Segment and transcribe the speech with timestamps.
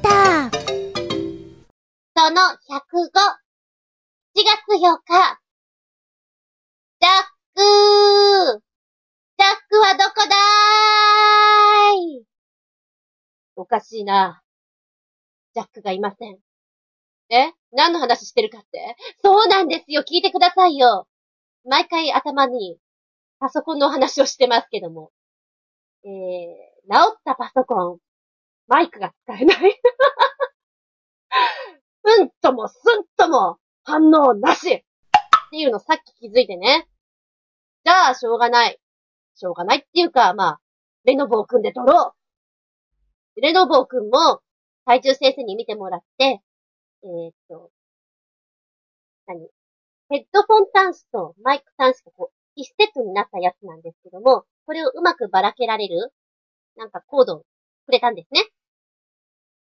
[0.00, 0.50] ータ
[2.16, 3.10] その105。
[4.36, 5.40] 7月4日。
[7.00, 7.12] ジャッ
[7.54, 8.62] ク
[9.38, 12.24] ジャックはどこだーい
[13.56, 14.42] おかしいな。
[15.54, 16.38] ジャックがいません。
[17.30, 17.52] え？
[17.72, 18.96] 何の話してるかって？
[19.22, 21.06] そうなんですよ聞いてくださいよ
[21.64, 22.78] 毎回頭に
[23.38, 25.10] パソコンの話をしてますけども。
[26.04, 27.98] えー、治ったパソコン。
[28.70, 29.82] マイクが使えない。
[32.04, 34.80] うんともすんとも反応なしっ
[35.50, 36.88] ていうのさっき気づいてね。
[37.84, 38.80] じゃあ、しょうがない。
[39.34, 40.60] しょうがないっていうか、まあ、
[41.04, 42.14] レノボーくんで撮ろ
[43.36, 43.40] う。
[43.40, 44.40] レノボーくんも、
[44.84, 46.40] 体重先生に見てもらって、
[47.02, 47.72] えー、っと、
[49.26, 49.48] 何？
[50.10, 56.12] ヘッドフォン端子とマイク端子がこう、1セットになったやつなんですけども、これをうまくばらけられる、
[56.76, 57.44] なんかコードを
[57.86, 58.49] くれたんですね。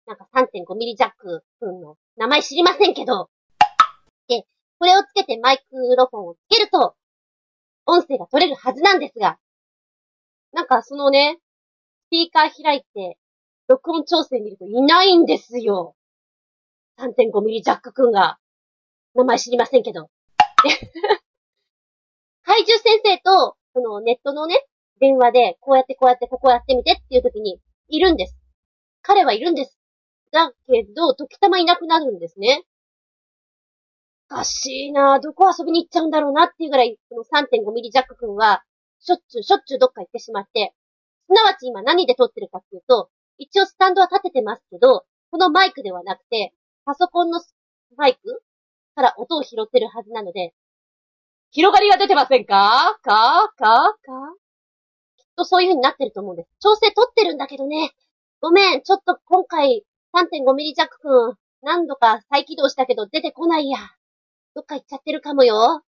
[0.07, 3.29] なんか3.5ミリジャックくんの名前知りませんけど、
[4.29, 4.45] で、
[4.79, 5.63] これをつけてマイク
[5.97, 6.95] ロフォンをつけると、
[7.85, 9.37] 音声が取れるはずなんですが、
[10.53, 11.39] なんかそのね、
[12.07, 13.17] スピーカー開いて、
[13.67, 15.93] 録音調整見るといないんですよ。
[16.99, 18.37] 3.5ミリジャックくんが。
[19.13, 20.09] 名前知りませんけど。
[22.45, 24.65] 怪獣先生と、そのネットのね、
[25.01, 28.37] 電話で、こうやってこうやってここやってみてっていう時に、いるんです。
[29.01, 29.76] 彼はいるんです。
[30.31, 32.63] だけど、時たまいなくなるんですね。
[34.29, 35.19] おかしいな。
[35.19, 38.63] どこ遊びに行っちゃうんだろうなっていうぐらい、この3.5ミリジャック君は、
[38.99, 40.73] しょっちゅうしょっちゅうどっか行ってしまって、
[41.27, 46.53] すなわち今何で撮ってるかっていうと、一応スタンドは立ててますけど、このマイクではなくて、
[46.85, 47.41] パソコンの
[47.95, 48.43] マイク
[48.95, 50.53] から音を拾ってるはずなので、
[51.51, 52.97] 広がりが出てませんか？
[53.01, 53.53] か？
[53.57, 53.65] か？
[53.65, 53.95] か？
[55.17, 56.49] きっとそういう風になってると思うんです。
[56.59, 57.91] 調整取ってるんだけどね。
[58.41, 59.83] ごめん、ちょっと今回
[60.17, 63.77] 3.5ミリジャックくん、何度か再起動したけど出てこないや。
[64.55, 65.83] どっか行っちゃってるかもよ。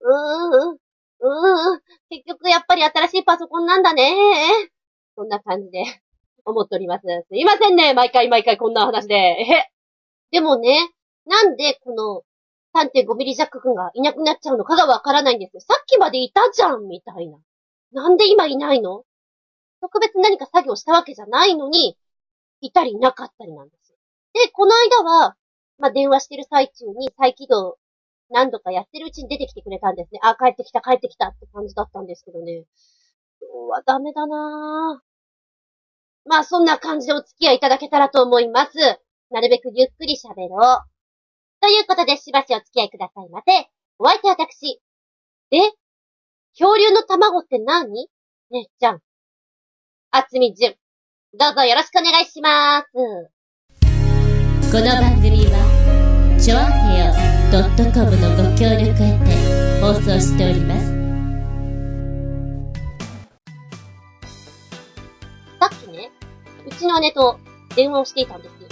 [0.00, 1.80] うーん、うーん、
[2.10, 4.12] 結局やっぱり新しいパソコンなんだね。
[5.16, 5.84] そんな感じで
[6.44, 7.02] 思っております。
[7.30, 9.14] すいませんね、毎回毎回こんな話で。
[9.14, 9.70] え
[10.30, 10.90] でもね、
[11.24, 12.24] なんでこの
[12.78, 15.60] 3.5ミリジャックくんがいなくなっちゃうのかがわからないんですよ。
[15.60, 17.38] さっきまでいたじゃん、みたいな。
[17.92, 19.04] なんで今いないの？
[19.80, 21.96] 特別何か作業したわけじゃないのに、
[22.62, 23.98] いたりなかったりなんですよ。
[24.32, 25.36] で、この間は、
[25.78, 27.76] まあ、電話してる最中に再起動
[28.30, 30.20] 何度かやってるうちに出てきてくれたんですね。
[30.22, 32.64] あ、帰ってきた、帰ってきたって感じだったんですけどね。
[33.40, 35.04] 今日はダメだなぁ。
[36.24, 38.78] まあ、そんな感じでお付き合いいただけたらと思います。
[39.30, 41.60] なるべくゆっくり喋ろう。
[41.60, 43.68] ということで、しばしお付き合いくださいませ。
[43.98, 44.80] お相手は私。
[45.50, 45.58] え？
[46.58, 48.08] 恐竜の卵って何？
[48.50, 49.00] ねじゃん。
[50.10, 50.74] あつみじゅん。
[51.34, 52.92] どうぞよろしくお願いします。
[52.92, 52.98] こ
[54.80, 57.14] の番組は、ちょあへよ
[57.90, 60.92] .com のご協力へて放送しております。
[65.58, 66.12] さっきね、
[66.66, 67.38] うちの姉と
[67.76, 68.68] 電話をしていたんですよ。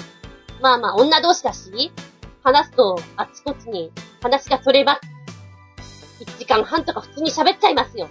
[0.61, 1.91] まあまあ、女同士だし、
[2.43, 3.91] 話すとあちこちに
[4.21, 6.25] 話がそれます。
[6.27, 8.07] 1時間半とか普通に喋っちゃいますよ。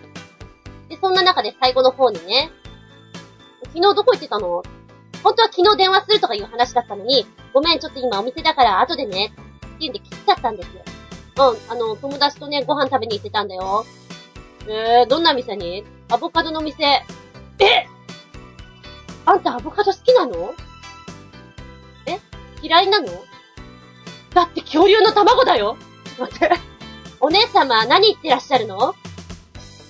[0.89, 2.49] で、そんな中で最後の方にね、
[3.65, 4.63] 昨日どこ行ってたの？
[5.21, 10.83] 本当は昨日電話するとかいう話だったのに、ごめん、ちょっと今お店だから後でね、って言うんで切っちゃったんですよ。
[11.37, 13.85] うん、あの、友達とね、ご飯食べに行ってたんだよ。
[14.67, 15.83] えー、どんな店に？
[16.09, 16.83] アボカドの店。
[17.59, 17.87] え？
[19.25, 20.53] あんたアボカド好きなの？
[22.05, 22.19] え？
[22.61, 23.07] 嫌いなの？
[24.33, 25.75] だって恐竜の卵だよ
[26.19, 26.51] 待って。
[27.19, 28.95] お姉様、何言ってらっしゃるの？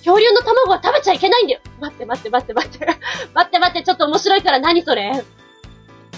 [0.04, 1.60] 恐竜の卵は食べちゃいけないんだよ。
[1.78, 2.86] 待って待って待って待って。
[3.34, 5.24] 待って 待って、ちょっと面白いから何それ？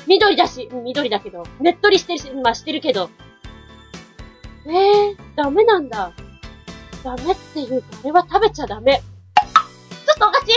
[0.06, 3.10] 緑だし、緑だけど、ねっとりしてるし、まあしてるけど。
[4.66, 6.12] えー、ダメなんだ。
[7.03, 9.03] ダメっていうか、あれは食べちゃダメ。
[10.07, 10.54] ちょっとおかしい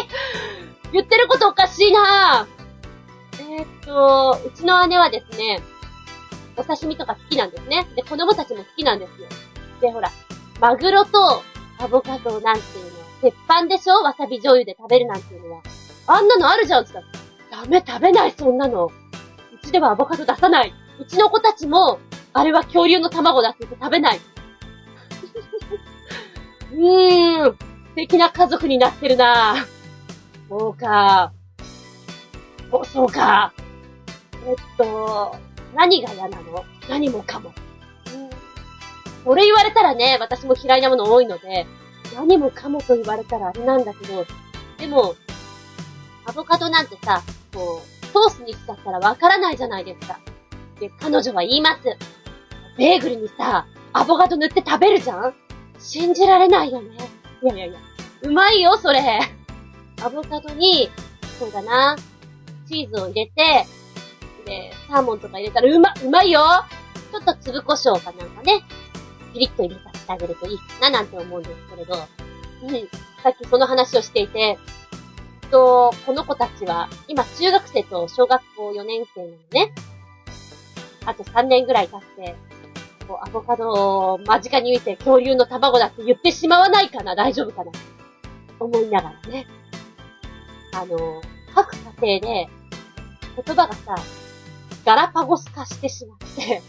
[0.91, 2.47] 言ってることおかしいな
[3.39, 5.61] えー、っと、うちの姉はですね、
[6.57, 7.87] お刺身とか好きなんですね。
[7.95, 9.27] で、子供たちも好きなんですよ。
[9.81, 10.11] で、ほら、
[10.59, 11.43] マグロと
[11.79, 14.03] アボカドなんていう、鉄板でしょ？
[14.03, 15.61] わさび醤油で食べるなんていうのは。
[16.07, 17.05] あんなのあるじゃんって言っ
[17.49, 18.85] たら、ダメ食べない、そんなの。
[18.85, 18.91] う
[19.65, 20.73] ちではアボカド出さない。
[20.99, 21.99] うちの子たちも、
[22.33, 24.19] あれは恐竜の卵だって言って食べない。
[26.73, 27.57] うーん、素
[27.95, 29.65] 敵な家族になってるな
[30.47, 31.33] そうか。
[32.71, 33.53] お、そうか。
[34.45, 35.35] えっと、
[35.73, 36.63] 何が嫌なの？
[36.89, 37.53] 何もかも。
[38.13, 38.29] うん
[39.23, 41.65] それ言われたらね、私も嫌いなもの多いので、
[42.15, 44.25] 何もかもと言われたらあれなんだけど、
[44.77, 45.15] でも、
[46.25, 47.21] アボカドなんてさ、
[47.53, 50.19] こう、ソースにしちゃったらわからないじゃないですか。
[50.79, 51.83] で、彼女は言います。
[52.77, 55.33] ベーグルにさ、アボカド塗って食べるじゃん？
[55.79, 56.89] 信じられないよね。
[57.43, 57.79] いやいやいや、
[58.23, 59.19] うまいよ、それ。
[60.01, 60.89] アボカドに、
[61.39, 61.95] そうだな、
[62.67, 63.65] チーズを入れて、
[64.45, 66.41] で、サーモンとか入れたらうま、うまいよ
[67.11, 68.63] ちょっと粒胡椒かなんかね、
[69.33, 72.69] ピリッと入れさせてあげるといいかななんて思うんですけれど、うん、
[73.23, 74.57] さっきその話をしていて、
[75.51, 79.73] と、この子たちは、今中学生と小学校4年生なのね。
[81.05, 82.35] あと3年ぐらい経って、
[83.07, 83.69] こう、アボカド
[84.13, 87.15] を間近に見て恐竜の卵だって言ってしまわないかな？
[87.15, 87.71] 大丈夫かな？
[88.59, 89.45] 思いながらね。
[90.73, 91.21] あの、
[91.53, 92.49] 各家庭で、
[93.45, 93.95] 言葉がさ、
[94.83, 96.61] ガラパゴス化してしまって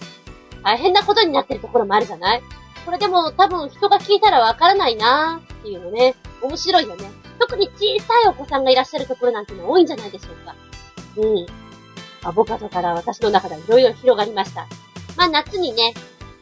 [0.63, 2.43] 大変なことになってるところもあるじゃない？
[2.87, 7.11] これでも多分人が聞いたらわからないなーっていうのね、面白いよね。
[7.41, 10.55] 特に小さいお子さんがいらっしゃるところなんての多いんじゃないでしょうか。
[11.17, 11.47] うん。
[12.23, 14.69] アボカドから私の中でいろいろ広がりました。
[15.17, 15.95] まあ夏にね、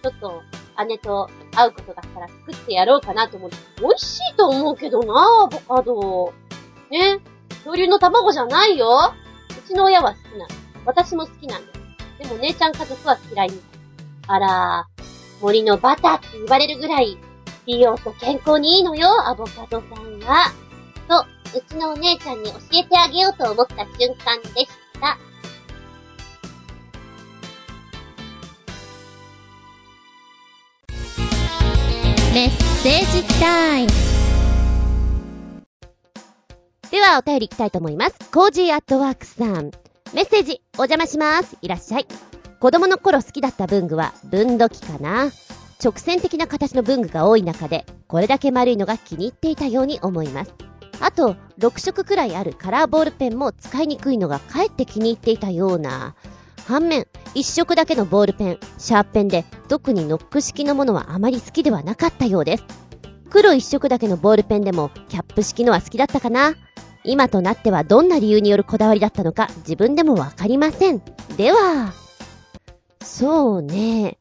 [0.02, 0.42] ちょっと
[0.86, 3.56] 姉と会うことがあったら作ってやろうかなと思って。
[3.80, 5.14] 美味しいと思うけどな
[5.44, 6.34] アボカド。
[6.90, 7.20] ね。
[7.48, 9.14] 恐竜の卵じゃないよ。
[9.48, 10.48] うちの親は好きなの。
[10.84, 12.28] 私も好きなんです。
[12.28, 13.80] でも姉ちゃん家族は嫌いみたい。
[14.26, 14.86] あら、
[15.40, 17.18] 森のバターって言われるぐらい、
[17.66, 20.52] 美容と健康にいいのよ、アボカドさんは。
[21.08, 21.26] と、
[21.58, 24.68] うちのお姉ちゃんに教えてあげようと思った瞬間でし
[25.00, 25.18] た。
[32.34, 32.50] メッ
[32.82, 33.88] セージタイム。
[36.90, 38.16] では、お便り行きたいと思います。
[38.32, 39.70] コージーアットワークさん。
[40.12, 41.56] メッセージ、お邪魔します。
[41.62, 42.06] いらっしゃい。
[42.64, 45.30] 子供の頃好きだった文具は文土器かな。
[45.84, 50.54] 直線的な形の文具が多い中で、これだけ丸いのが気に入っていたように思います。
[50.98, 56.14] あと、6色くらいあるカラーボールペンも使いにくいのがかえって気に入っていたような。
[56.66, 62.64] 反面、1色だけのボールペン、シャーペンで、特にノック式のものはあまり好きではなかったようです。
[63.28, 66.54] 黒1色だけのボールペンでも、キャップ式のは好きだったかな。
[67.04, 71.02] 今となってはどんな理由によるこだわりだったのか自分でもわかりません。
[71.36, 71.92] では、
[73.04, 74.18] そうね。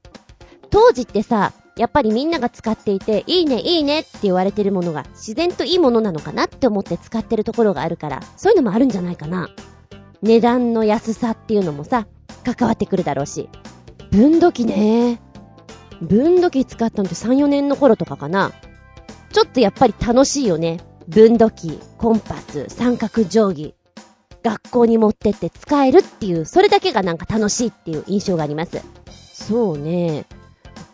[0.70, 9.50] 当時ってさ、やっぱりみんなが使っていて、いいね、いいねって言われてるものが自然といいものなのかなって思って使ってるところがあるから、そういうのもあるんじゃないかな。
[10.22, 12.08] 値段の安さっていうのもさ、
[12.44, 13.50] 関わってくるだろうし。
[14.12, 15.20] 分度器ね。
[16.02, 18.52] 分度器使ったのって3、4年の頃とかかな。
[19.32, 20.80] ちょっとやっぱり楽しいよね。
[21.08, 23.76] 分度器、コンパス、三角定規。
[24.44, 28.82] 学校に持ってって使えるっていう、それだけがなんか楽しいっていう印象があります。
[29.34, 30.26] そうね。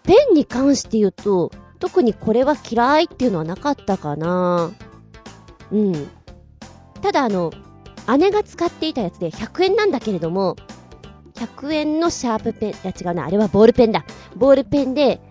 [0.04, 4.72] ペンに関して言うと、特にこれは嫌いっていうのはなかったかな。
[5.72, 6.07] うん。
[7.01, 7.51] ただあの、
[8.18, 10.56] 姉が使っていたやつで100円なんだけれども、
[11.36, 14.06] 100円のシャープペン、いや違うな、あれはボールペンだ。
[14.36, 15.22] ボールペンで、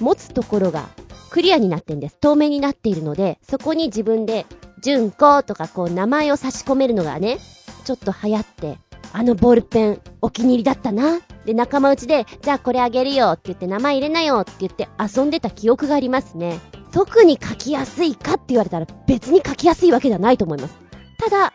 [0.00, 0.88] 持つところが
[1.34, 2.16] クリアになってんです。
[2.20, 4.46] 透明になっているので、そこに自分で、
[4.84, 7.40] 純子とかこう名前を差し込めるのがね、
[7.84, 8.78] ちょっと流行って、
[9.12, 11.18] あのボールペンお気に入りだったな。
[11.44, 16.60] で、仲間内で、じゃあこれあげるよって言って名前入れなよって言って遊んでた記憶がありますね。
[16.92, 20.78] 特に書きやすいかって言われたら別に書きやすいわけではないと思います。
[21.18, 21.52] ただ、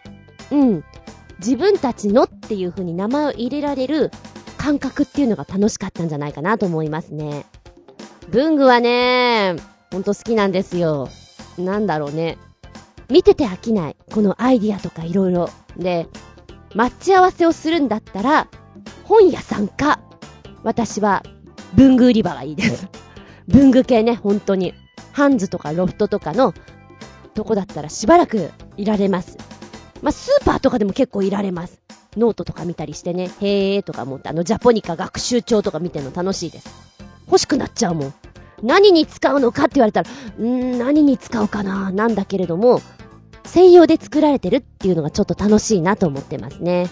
[0.51, 0.83] うん。
[1.39, 4.11] 自分たちのっていう風に名前を入れられる
[4.57, 7.45] 感覚っていうのが楽しかったんじゃないかなと思いますね。
[8.31, 9.55] 文具はね、
[9.91, 11.09] ほんと好きなんですよ。
[11.57, 12.37] なんだろうね。
[13.09, 13.95] 見てて飽きない。
[14.11, 15.49] このアイディアとかいろいろ。
[15.77, 16.07] で、
[16.75, 18.47] 待ち合わせをするんだったら、
[19.03, 19.99] 本屋さんか、
[20.63, 21.23] 私は
[21.73, 22.87] 文具売り場がいいです。
[23.47, 24.75] 文具系ね、本当に。
[25.11, 26.53] ハンズとかロフトとかの
[27.33, 29.37] とこだったらしばらくいられます。
[30.03, 31.81] まあ、スーパーとかでも結構いられます。
[32.15, 36.89] ノートとか見たりしてね、へーとか思って、あの、ジャポニカ学習帳とか見てるの楽しいです。
[37.29, 38.13] 欲しくなっちゃうもん。
[38.63, 42.81] 何に使うのかって言われたら、うーん、何に使うかななんだけれども、
[43.45, 46.89] 専用で作られてるっていうのがちょっと楽しいなと思ってますね。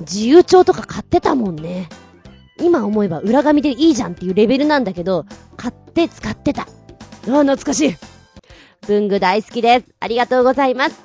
[0.00, 1.88] 自由帳とか買ってたもんね。
[2.60, 6.62] 今思えば裏紙でいいじゃんっていうレベルなんだけど、買って使ってた。
[6.62, 6.68] ああ、
[7.40, 7.96] 懐かしい。
[8.86, 9.86] 文具大好きです。
[10.00, 11.02] ありがとうございます。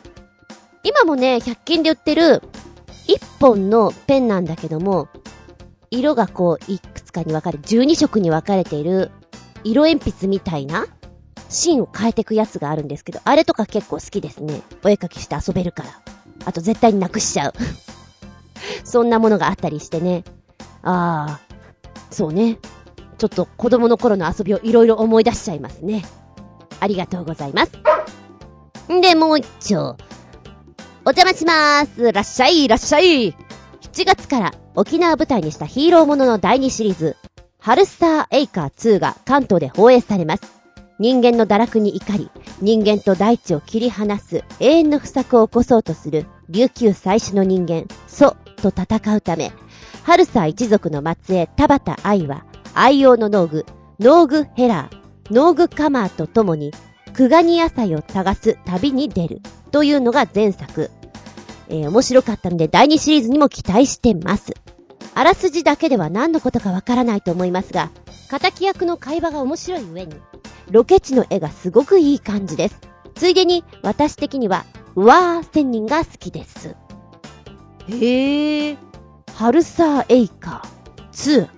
[0.84, 2.42] 今もね、100均で売ってる
[3.08, 5.08] 1本のペンなんだけども、
[5.92, 9.12] 色がこう、いくつかに分かれ、12色に分かれている
[9.64, 10.86] 色鉛筆みたいな
[11.50, 14.62] 芯を変えていくやつがあるんですけど、あれとか結構好きですね。
[14.84, 15.90] お絵かきして遊べるから。
[16.46, 17.54] あと絶対になくしちゃう。
[18.84, 20.24] そんなものがあったりしてね。
[20.84, 21.56] ああ、
[22.12, 22.60] そうね。
[23.18, 26.06] ちょっと子供の頃の遊びをいろいろ思い出しちゃいますね。
[26.80, 27.72] ありがとうございます。
[28.94, 29.98] んで、もう一丁。
[31.06, 32.12] お邪魔しまーす。
[32.14, 33.36] らっしゃい、らっしゃい。
[33.92, 37.18] 一7月から沖縄舞台にしたヒーローものの第2シリーズ、
[37.60, 40.44] ハルスターエイカー2が関東で放映されます。
[41.00, 42.30] 人間の堕落に怒り、
[42.62, 49.52] 人間と大地を切り離す永遠の不作を起こそうとする琉球最初の人間、ソと戦うため、
[50.04, 53.66] ハルサー一族の末裔田畑愛は、愛用の農具、
[54.00, 56.72] 農具ヘラー、農具カマーと共に、
[57.14, 59.42] クガニ野菜を探す旅に出る
[59.72, 60.92] というのが前作。
[61.70, 64.54] えー、面白かったので第2シリーズにも期待してます。
[65.16, 67.90] あらすじだけでは何のことかわからないと思いますが、
[68.32, 70.16] 仇役の会話が面白い上に、
[70.72, 72.80] ロケ地の絵がすごくいい感じです。
[73.16, 76.76] ついでに、私的には、うわー仙人が好きです。
[77.88, 78.78] へー。
[79.34, 81.50] ハルサーエイカー2。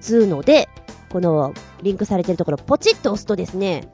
[0.00, 0.68] 2ので、
[1.10, 1.52] この
[1.82, 3.90] リンクされてるところポチッと押すとですね、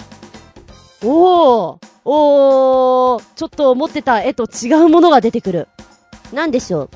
[1.03, 5.69] おーおーちょっと思ってた絵と違うものが出てくる。
[6.33, 6.91] なんでしょう。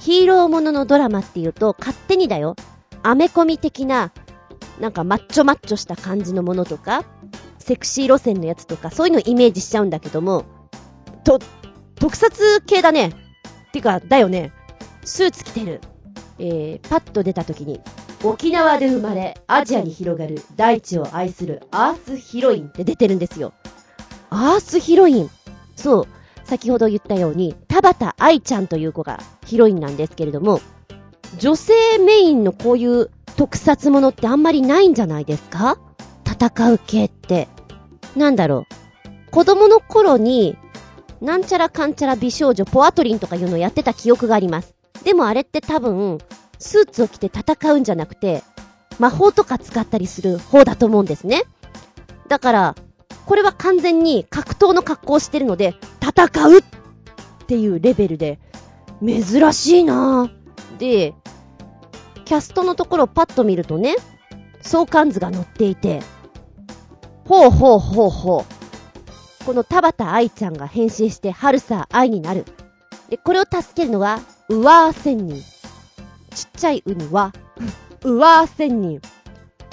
[0.00, 2.56] ヒーローもののドラマっていうと、勝手にだよ。
[3.02, 4.12] アメコミ的な
[4.80, 7.04] なんかマッチョマッチョした感じのものとか、
[7.58, 10.44] セクシー路線のやつとか、そういうのをイメージしちゃうんだけども、
[11.24, 11.38] と、
[11.96, 13.12] 特撮系だね。
[13.72, 14.52] てか、だよね。
[15.04, 15.80] スーツ着てる。
[16.38, 17.80] えー、パッと出た時に、
[18.24, 23.52] 沖縄で生まれ、アジアに広がる大地を愛するアースヒロインって出てるんですよ。
[24.30, 25.30] アースヒロイン。
[25.76, 26.06] そう。
[26.44, 30.60] 先ほど言ったように、田畑愛ちゃんという子がヒロインなんですけれども、
[31.38, 35.78] 女性メインのこういう特撮ものってあんまりないんじゃないですか？
[36.24, 37.48] 戦う系って。
[38.16, 38.66] なんだろ
[39.28, 39.30] う。
[39.30, 40.56] 子供の頃に、
[41.20, 44.74] なんちゃらかんちゃら美少女ポアトリンとかいうのをやってた記憶があります。
[45.04, 46.18] でもあれって多分、
[46.58, 48.42] スーツを着て戦うんじゃなくて、
[48.98, 51.44] 魔法とか使ったりする方だと思うんですね。
[52.28, 52.74] だから、
[53.26, 56.62] これは完全に格闘の格好をしてるので、戦うっ
[57.46, 58.38] ていうレベルで、
[59.04, 60.78] 珍しいなぁ。
[60.78, 61.14] で、
[62.24, 63.96] キャストのところをパッと見るとね、
[64.60, 66.02] 相関図が載っていて、
[67.24, 68.44] ほうほうほうほ
[69.42, 69.44] う。
[69.44, 72.44] この田畑愛ちゃんが変身してハルサー愛になる。
[73.08, 75.42] で、これを助けるのは、ウワー仙人。
[76.38, 77.32] ちっちゃいウには、
[78.04, 79.00] ウワー仙人。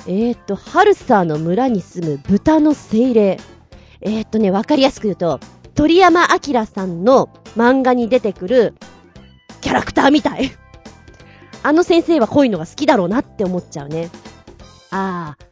[0.08, 3.38] えーと、ハルサーの村に住む豚の精霊。
[4.02, 5.40] えーとね、わかりやすく言うと、
[5.76, 8.74] 鳥山明さんの漫画に出てくる
[9.62, 10.52] キャラクターみたい。
[11.62, 14.10] あの先生はこういうのが好きだろうなって思っちゃうね。
[14.90, 15.46] ああ、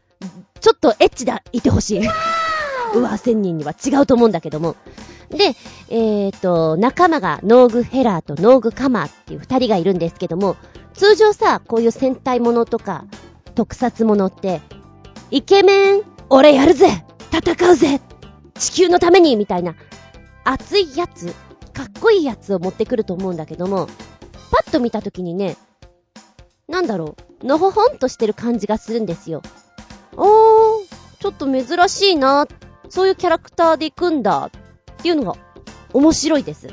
[0.62, 2.08] ちょっとエッチでいてほしい。
[2.96, 4.76] うわ、千人には違うと思うんだけども。
[5.30, 5.56] で、
[5.90, 10.56] えっ、ー、と、仲間がノーグヘラーとノーグカマーっていう二人がいるんですけども、
[10.94, 13.06] 通常さ、こういう戦隊ものとか、
[13.56, 14.62] 特撮ものって、
[15.32, 18.00] イケメン、俺やるぜ戦うぜ
[18.56, 19.76] 地球のためにみたいな、
[20.44, 21.34] 熱いやつ、
[21.74, 23.88] かっこいいやつを持ってくると思うんだけども、
[24.52, 25.58] パッと見たときにね、
[26.68, 29.42] なんだろう、のほほんとしてる感じがするんですよ。
[30.16, 30.86] おー、
[31.20, 32.48] ちょっと珍しいな、
[32.90, 34.52] そういうキャラクターで行くんだ、
[34.94, 35.40] っていうのが
[35.94, 36.68] 面白いです。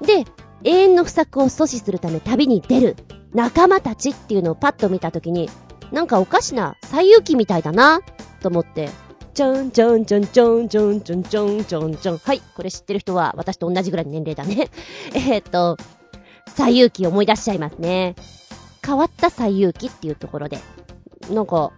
[0.00, 0.24] で、
[0.64, 2.96] 永遠の不作を阻止するため旅に出る
[3.36, 5.50] 仲間たちっていうのをパッと見たときに、
[5.92, 8.00] なんかおかしな最遊記みたいだな、
[8.40, 8.88] と思って、
[9.34, 12.18] ちょんちょんちょんちょんちょんちょんちょんちょんちょん。
[12.18, 14.70] はい、これ知ってる人は私と同じぐらいの年齢だね。
[15.12, 15.76] えっと、
[16.54, 18.16] 最遊記思い出しちゃいますね。
[18.82, 20.58] 変わった最遊記っていうところで。
[21.30, 21.72] なんか、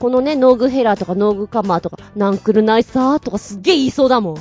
[0.00, 4.36] このね、ノーグヘラーとかノーグカマーとか、ナンクルナイサーとかすっげえ言いそうだもん。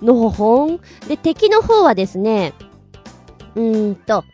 [0.00, 0.80] のほほん。
[1.08, 2.54] で、敵の方はですね、
[3.54, 4.24] うーんと、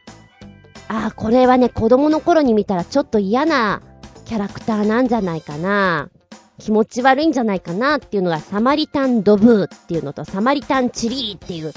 [0.89, 3.83] ああ、これはね、子供の頃に見たらちょっと嫌な
[4.25, 6.11] キャラクターなんじゃないかな。
[6.59, 11.73] 気持ち悪いんじゃないかなっていうのがサマリタンドブーっていうのとサマリタンチリーっていう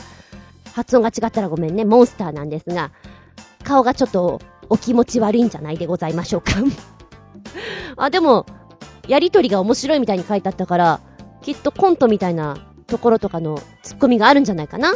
[0.74, 2.92] 発音が違ったらごめんね、モンスターなんですが、
[3.64, 6.52] 顔がちょっとお気持ち悪いんじゃないでございましょうか。
[7.98, 8.46] あ、でも、
[9.08, 11.00] やりとりが面白いみたいに書いてあったから、
[11.42, 14.94] きっとコントみたいなところとかのツッコミがあるんじゃないかな。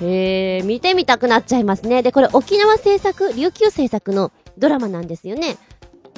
[0.00, 2.02] へえ、見てみたくなっちゃいますね。
[2.02, 5.56] で、これ沖縄制作、琉球制作のドラマなんですよね。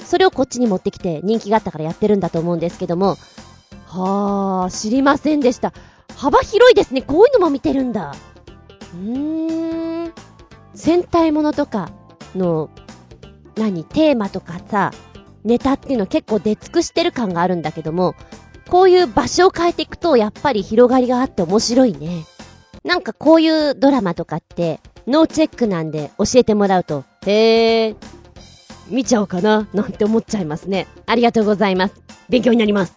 [0.04, 3.16] それをこっちに持ってきて人気があったからやってるんだと思うんですけども。
[3.86, 5.72] はあ、知りませんでした。
[6.16, 7.02] 幅広いですね。
[7.02, 8.14] こういうのも見てるんだ。
[8.94, 10.12] うーん。
[10.74, 11.90] 戦隊ものとか、
[12.34, 12.70] の、
[13.56, 14.92] 何、テーマとかさ、
[15.44, 18.14] ネタっていうの結構出尽くしてる感があるんだけども、
[18.68, 22.24] こういう場所を変えていくとやっぱり広がりがあって面白いね。
[22.84, 27.96] なんかこういうドラマとかって、ノーチェックなんで教えてもらうと、へー、
[28.88, 30.86] 見ちゃおうかな、なんて思っちゃいますね。
[31.06, 31.94] ありがとうございます。
[32.28, 32.94] 勉強になります。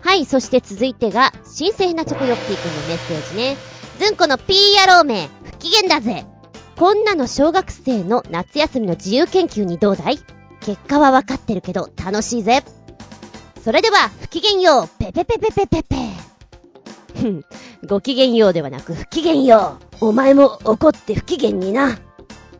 [0.00, 3.56] はい、そして続いてが、新鮮なチョコヨッピーくんのメッセージね。
[3.98, 6.24] ずんこのピー野郎め、不機嫌だぜ。
[6.76, 10.18] こんなの小学生の夏休みの自由研究にどうだい？
[10.60, 12.62] 結果はわかってるけど楽しいぜ。
[13.62, 16.29] それでは、不機嫌よう、ペペペペペペペ。
[17.14, 17.44] ふん、
[17.86, 20.06] ご機嫌ようではなく不機嫌よう。
[20.06, 21.98] お前も怒って不機嫌にな。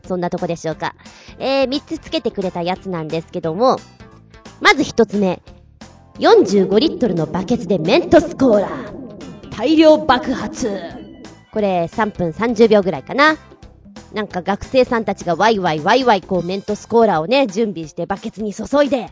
[0.07, 0.95] そんなとこでしょうか。
[1.39, 3.79] えー、3つつけてくれたやつなんですけども、
[4.61, 5.43] まず1つ目。
[6.19, 8.69] 45リットルのバケツでメントスコーラ。
[9.57, 10.71] 大量爆発。
[11.53, 13.37] これ3分30秒ぐらいかな。
[14.13, 19.11] なんか学生さんたちがワイワイワイワイこうメントスコーラをね、準備してバケツに注いで、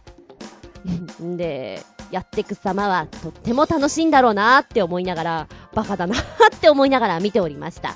[1.23, 6.20] ん で、やってく様はとっても楽しいんだろうなって思いながら、バカだなっ
[6.58, 7.94] て思いながら見ておりました。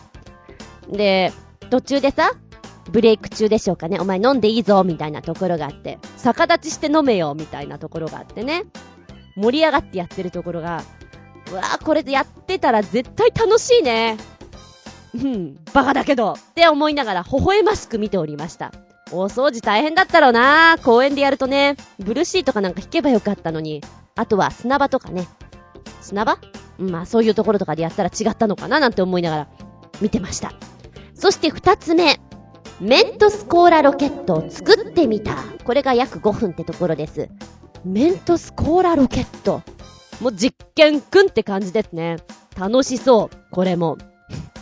[0.88, 1.33] で、
[1.71, 2.33] 途中でさ、
[2.90, 3.99] ブレイク中でしょうかね。
[4.00, 8.64] お前飲んでいいぞみたいなところがあって、逆立ちして飲めよみたいなところがあってね。
[9.37, 10.83] 盛り上がってやってるところが、
[11.50, 14.16] うわぁ、これやってたら絶対楽しいね。
[15.14, 18.73] うん、バカだけどって思いながら微笑ましく見ておりました。
[19.11, 23.83] 大掃除大変だったろうな公園でやるとね、ブルーシートかなんか引けばよかったのに、
[24.14, 25.28] あとは砂場とかね。
[26.00, 26.38] 砂場？
[26.78, 29.49] まあそういうところとかでやったら違ったのかななんて思いながら
[30.00, 30.52] 見てました。
[31.14, 32.21] そして二つ目。
[32.81, 35.37] メントスコーラロケットを作ってみた。
[35.64, 37.28] これが約5分ってところです。
[37.85, 39.62] メントスコーラロケット。
[40.21, 42.16] もう実験くんって感じですね。
[42.59, 43.37] 楽しそう。
[43.52, 43.99] これも。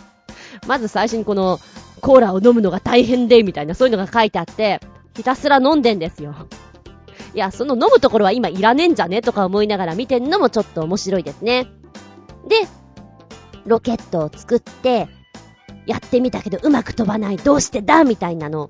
[0.67, 1.59] まず最初にこの
[2.01, 4.79] コーラを飲むのが大変で、みたいなそういうのが書いてあって、
[5.15, 6.35] ひたすら飲んでんですよ。
[7.33, 11.67] いや、その飲むところは今いらねえんじゃねとか思いながら見てんのもちょっと面白いですね。
[12.47, 12.67] で、
[13.65, 15.07] ロケットを作って、
[15.85, 18.69] やってみたけどうまく飛ばない、どうしてだみたいなの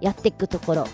[0.00, 0.86] やっていくところ。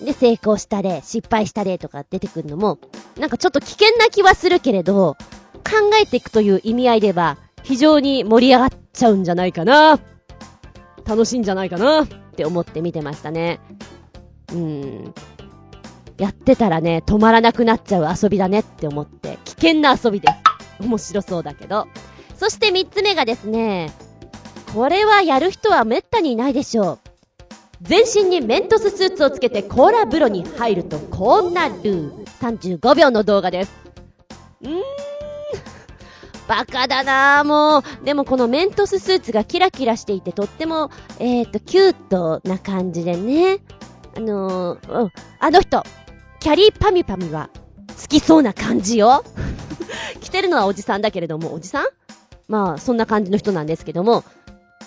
[0.00, 2.78] で、成功した例、失敗した例とか出てくるのも、
[3.18, 5.16] なんかちょっと危険な気はするけれど、
[5.64, 10.00] 考えていくという意味合いでは、非常に盛り上がっちゃうんじゃないかな。
[11.04, 13.60] 楽しいんじゃないかなって思って見てましたね。
[14.52, 15.14] うん。
[16.18, 20.82] やってたらね、止まらなくなっちゃう遊びだねって思って、危険な遊びです。
[20.82, 21.86] 面白そうだけど。
[22.36, 23.92] そして三つ目がですね、
[24.74, 26.98] これはやる人は滅多にいないでしょう。
[27.82, 31.74] 全身にメントススーツをつけてコーラ風呂に入るとこうなる。
[32.40, 33.72] 35秒の動画です。
[34.62, 34.82] うーん。
[36.48, 38.04] バカだなぁ、もう。
[38.04, 43.58] でもこのメントススーツがキラキラしていてとっても、えっ、ー、と、キュートな感じでね。
[44.16, 45.10] あのー、うん。
[45.38, 45.82] あの人、
[46.42, 47.50] キャリーパミパミは
[47.88, 49.22] 好きそうな感じよ。
[50.20, 51.86] 着てるのはおじさんだけれども、おじさん
[52.48, 54.24] まあ、そんな感じの人なんですけども。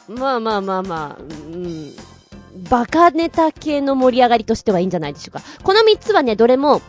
[0.09, 1.93] まあまあまあまあ、うん。
[2.69, 5.41] バカネタ系の盛り上がりとしてはいいんじゃないでしょうか。
[5.63, 6.81] この3つはね、どれも、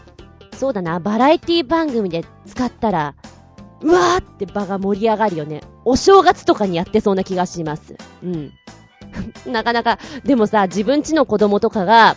[0.58, 3.14] そうだな、バラエティ番組で使ったら、
[3.82, 5.60] うわーって場が盛り上がるよね。
[5.84, 7.94] お正月とかにやってそうな気がします。
[8.24, 8.52] うん。
[9.46, 12.16] なかなか、でもさ、自分ちの子供とかが、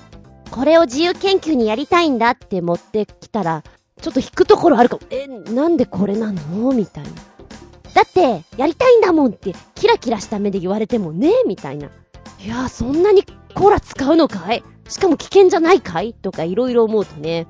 [0.52, 3.64] これを自由研究にやりたいんだって持ってきたら、
[4.02, 5.02] ちょっと引くところあるかも。
[5.10, 6.72] え、なんでこれなの？
[6.74, 7.10] みたいな。
[7.94, 11.32] だって、やりたいんだもんって、キラキラした目で言われてもね？
[11.46, 11.88] みたいな。
[12.44, 14.64] いや、そんなにコーラ使うのかい？
[14.88, 16.14] しかも危険じゃないかい？
[16.14, 17.48] とかいろいろ思うとね。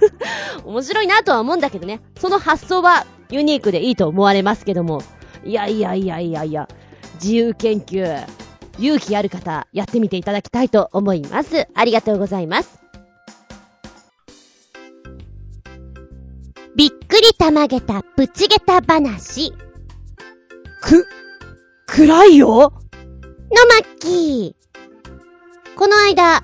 [0.64, 2.00] 面白いなとは思うんだけどね。
[2.18, 5.02] その発想はユニークでいいと思われますけども。
[5.44, 6.68] いやいやいやいやいや、
[7.14, 8.26] 自由研究、
[8.78, 11.66] 勇気ある方、やってみていただきたいと思います。
[11.74, 12.80] ありがとうございます。
[16.76, 19.52] びっくりたまげたプチゲタ話。
[20.82, 21.06] く、
[21.86, 22.46] 暗いよ？
[22.48, 22.72] のまっ
[23.98, 25.78] きー。
[25.78, 26.42] この間、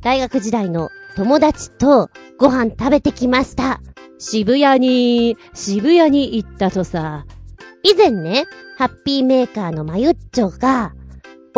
[0.00, 3.80] 大学時代の友達とご飯食べてきました。
[4.18, 7.24] 渋谷に、渋谷に行ったとさ。
[7.84, 8.46] 以前ね、
[8.78, 10.92] ハッピーメーカーのまゆっちょが、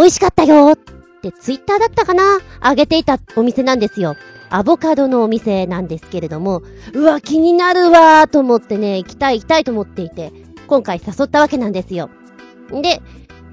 [0.05, 0.77] 美味しかったよっ
[1.23, 2.39] てツイッターだったかな？
[2.61, 4.17] あげていたお店なんですよ。
[4.51, 6.61] アボカドのお店なんですけれども、
[6.93, 10.31] うわ、気になるわーと思ってね、行きたい行きたいと思っていて、
[10.67, 12.11] 今回誘ったわけなんですよ。
[12.71, 13.01] で、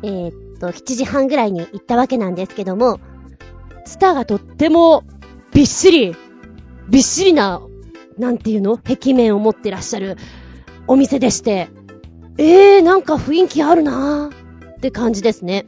[0.04, 3.00] えー、っと、7時半ぐらいに行ったわけなんですけども、
[3.86, 5.06] ツターがとっても、
[5.54, 6.18] びっしり、
[6.90, 7.62] びっしりな
[8.18, 8.76] なんていうの？
[8.76, 10.18] 壁面を持ってらっしゃる
[10.86, 11.70] お店でして、
[12.38, 15.66] えー、なんか雰囲気あるなーって感じですね。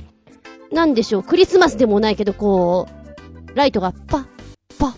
[0.73, 4.25] なんでしょう、クリスマスでもないけど、こう、ライトがパッ、
[4.79, 4.91] パッ、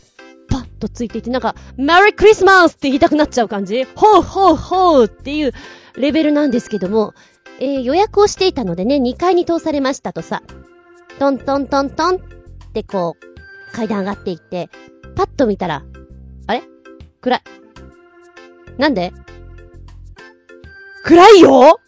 [0.49, 3.83] パッとついていて、なんか、メリークリスマスって言いたくなっちゃう感じ？
[3.95, 5.51] ほうほうほうっていう
[5.97, 7.13] レベルなんですけども、
[7.59, 10.41] えー、予約をしていたのでね、2階に通されましたとさ、
[11.19, 12.19] トントントントンっ
[12.73, 14.69] てこう、階段上がっていって、
[15.15, 15.83] パッと見たら、
[16.47, 16.63] あれ？
[17.21, 17.41] 暗い。
[18.77, 19.13] なんで？
[21.03, 21.79] 暗いよ？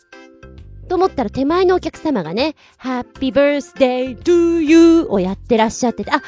[0.87, 6.21] と思ったら手前のお客様がね、Happy Birthday to you をやってらっしゃってて、あ、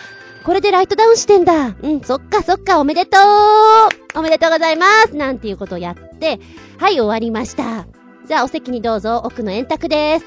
[0.44, 1.76] これでライトダウンしてんだ。
[1.82, 6.40] うん、そっかそっか、おめでとうおめでとうございますなんていうことをやって、
[6.78, 7.86] はい、終わりました。
[8.28, 10.26] じゃあお席にどうぞ、奥の円卓です。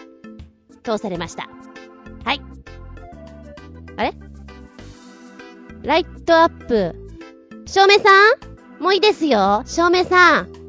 [0.82, 1.48] 通されました。
[2.24, 2.40] はい。
[3.96, 4.14] あれ？
[5.82, 6.96] ライトアップ。
[7.66, 8.10] 照明さ
[8.78, 8.82] ん？
[8.82, 9.62] もういいですよ。
[9.64, 10.61] 照明さん。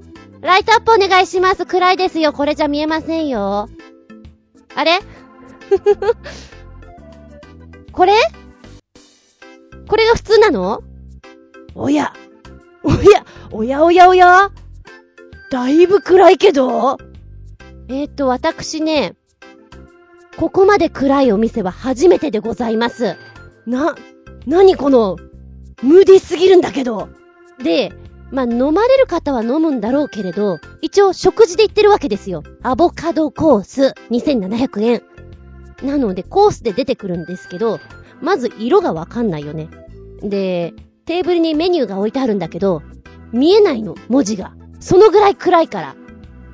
[0.44, 1.66] ライトアップお願いします。
[1.66, 2.34] 暗いですよ。
[2.34, 3.70] これじゃ見えませんよ。
[4.76, 5.00] あれ？
[7.94, 8.14] これ？
[9.88, 10.84] これが普通なの？
[11.76, 12.12] おや。
[12.84, 14.52] おや、おやおやおや
[15.50, 16.98] だいぶ暗いけど
[17.88, 19.14] えー、っと、私ね、
[20.36, 23.16] ここまで暗いお店は初めてでございます。
[23.66, 23.96] な、
[24.46, 25.16] なにこの、
[25.82, 27.08] ムーディーすぎるんだけど。
[27.64, 27.94] で、
[28.34, 32.42] まあ、飲まれる方は飲むんだろうけれど、一応食事で言ってるわけですよ。
[32.64, 35.04] アボカドコース、2700円。
[35.84, 37.80] なので、コースで出てくるんですけど、
[38.22, 39.70] まず色がわかんないよね。
[40.24, 40.74] で、
[41.06, 42.82] テーブルにメニューが置いてあるんだけど、
[43.32, 44.56] 見えないの、文字が。
[44.80, 45.96] そのぐらい暗いから。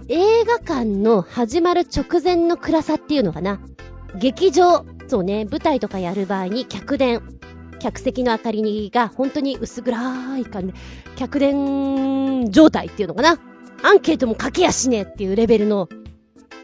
[0.09, 3.61] 映画館の始まる直前の暗さっていうのかな。
[4.19, 7.21] 劇場、そうね、舞台とかやる場合に客電、
[7.79, 10.73] 客席の明かりが本当に薄暗い感じ。
[11.15, 13.39] 客電状態っていうのかな。
[13.81, 15.87] アンケートも書けやしねえっていうレベルの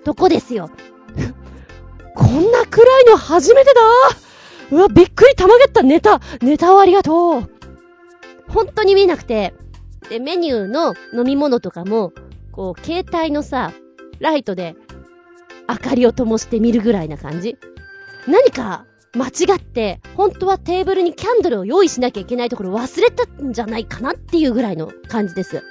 [0.03, 0.69] とこですよ。
[2.13, 3.81] こんな暗いの初めてだ
[4.71, 7.49] うわ、びっくりたまげったネタ、ネタをありがとう。
[8.47, 9.53] 本当に見えなくて、
[10.09, 12.13] で、メニューの飲み物とかも、
[12.51, 13.73] こう、携帯のさ、
[14.19, 14.75] ライトで
[15.67, 17.57] 明かりを灯して見るぐらいな感じ。
[18.27, 25.63] 何か間違って、本当はテーブルにキャンドルを用意しなきゃいけないところ忘れたんじゃないかなっていうぐらいの感じです。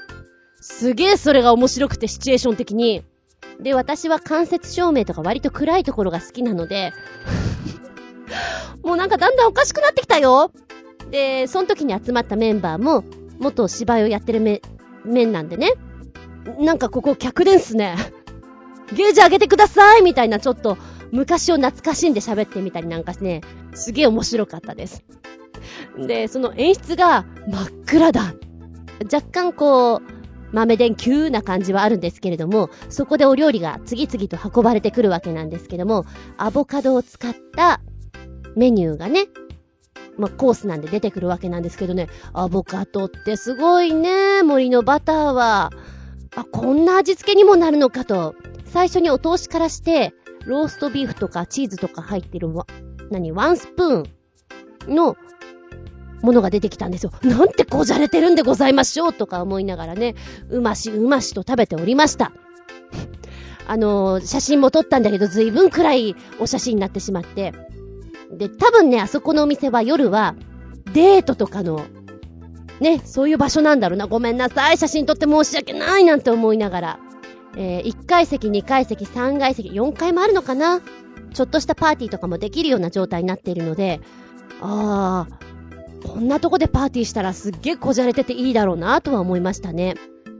[0.61, 3.05] すげえそれが面白くてシチュエーション的に。
[3.61, 6.93] で、私は間接照明とか割と暗いところが好きなので
[8.83, 10.51] もうなんかだんだんおかしくなってきたよ
[11.11, 13.05] で、その時に集まったメンバーも、
[13.39, 14.63] 元芝居をやってるめ、
[15.05, 15.73] 面なんでね。
[16.59, 17.97] なんかここ客電っすね。
[18.93, 20.77] ゲージ上げてくださいみたいなちょっと
[21.14, 23.40] 昔を懐かしんで喋ってみたりなんかね、
[23.72, 25.05] すげえ面白かったです。
[25.96, 28.35] で、その演出が真っ暗だ。
[29.12, 30.03] 若干こう、
[30.53, 36.05] 豆電球な感じはあるんですけれども、そこでお料理が次々と運ばれてくるわけなんですけども、
[36.37, 37.81] アボカドを使った
[38.57, 39.27] メニューがね、
[40.18, 45.70] まあ、コースなんで出てくるわけなんですけどね、アボカドってすごいね、森のバターは。
[46.35, 48.35] あ、こんな味付けにもなるのかと。
[48.64, 50.12] 最初にお通しからして、
[50.47, 52.67] ローストビーフとかチーズとか入ってるわ、
[53.11, 55.17] 何、ワンスプーンの
[56.23, 57.13] ものが出てきたんですよ。
[57.23, 60.15] なんてこじゃれてるんでございましょうとか思いながらね、
[60.51, 62.33] うましうましと食べておりました。
[63.67, 67.53] あのー、写真も撮ったんだけど、ずいぶん暗いお写真になってしまって。
[68.31, 70.35] で、多分ね、あそこのお店は夜は、
[70.93, 71.85] デートとかの、
[72.81, 74.07] ね、そういう場所なんだろうな。
[74.07, 74.79] ごめんなさい。
[74.79, 76.99] 写真撮って申し訳ないなんて思いながら。
[77.57, 80.81] えー、1階席、2階席、3階席、4階もあるのかな？
[81.33, 84.01] ちょっとしたパーティーとかもできるような状態になっているので、
[84.61, 89.95] あー、こんなとこでパーティーしたらすっげえこじゃれてていいだろうなとは思いましたね。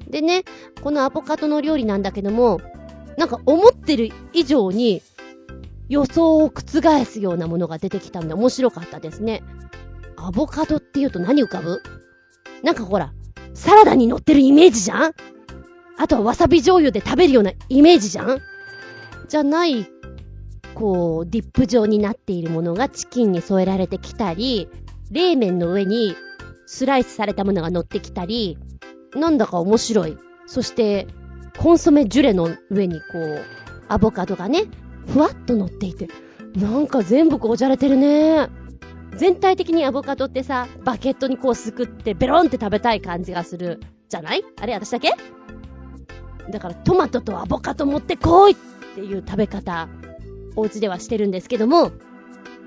[0.09, 0.45] でね、
[0.83, 2.61] このアボカドの料理なんだけども、
[3.17, 5.03] なんか思ってる以上に
[5.89, 9.43] 予想を覆すようなものが出てきたんで面白かったですね。
[10.17, 11.83] アボカドって言うと何浮かぶ？
[12.63, 13.13] なんかほら、
[13.53, 15.13] サラダに乗ってるイメージじゃん？
[15.99, 18.41] あとはわさび醤油で食べるようなイメージじゃん？
[19.29, 19.87] じゃない、
[20.75, 24.69] こう、ディップ状になっているものがチキンに添えられてきたり、
[25.11, 26.15] 冷麺の上に
[26.67, 28.59] スライスされたものが乗ってきたり、
[29.15, 30.19] なんだか面白い。
[30.47, 31.07] そして、
[31.59, 33.45] コンソメジュレの上にこう、
[33.89, 34.65] アボカドがね、
[35.07, 36.09] ふわっと乗っていて、
[36.55, 38.49] なんか全部こうじゃれてるね。
[39.17, 43.81] 全体的にアボカドってさ、バケットにこうすくってベロンって食べたい感じがする。
[44.09, 44.43] じゃない？
[44.61, 45.13] あれ私だけ？
[46.51, 48.55] だからトマトとアボカド持ってこいっ
[48.95, 49.89] ていう食べ方、
[50.57, 51.93] お家ではしてるんですけども、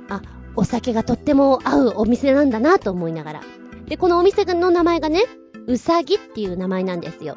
[0.10, 0.22] あ、
[0.56, 3.42] お酒がとっても合うお店なんだなと思いながら。
[3.88, 5.22] で、このお店の名前がね、
[5.68, 7.36] うさぎっていう名前なんですよ。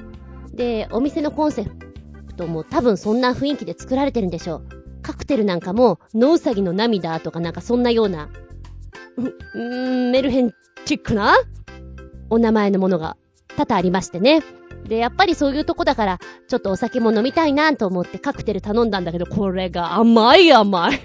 [0.53, 5.03] で、お店のコンセプトも多分そんな雰囲気で作られてるんでしょう。
[5.03, 8.29] カクテルなんかも、ノウサギの涙とかなんかそんなような、
[9.55, 10.53] うん、メルヘン
[10.85, 11.37] チックな
[12.31, 13.16] お名前のものが
[13.57, 14.42] 多々ありましてね。
[14.90, 21.00] で、やっぱりそういうとこだから、ちょっとお酒も飲みたいなと思ってカクテル頼んだんだけど、これが甘い甘い。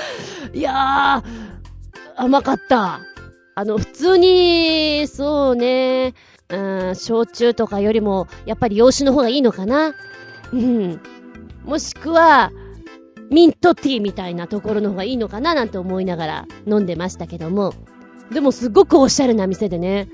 [0.58, 1.22] いやー、
[2.16, 3.00] 甘かった。
[3.54, 6.14] あの、普通に、そうね、
[6.48, 6.56] う
[6.92, 9.94] ん、焼酎とかよりも、やっぱり洋酒の方がいいのかな。
[10.54, 10.98] うん。
[11.66, 12.50] もしくは、
[13.30, 17.74] ミントティーみたいなところの方がいいのかななんて思いながら飲んでましたけども。
[18.32, 20.08] でもすごくおしゃれな店でね。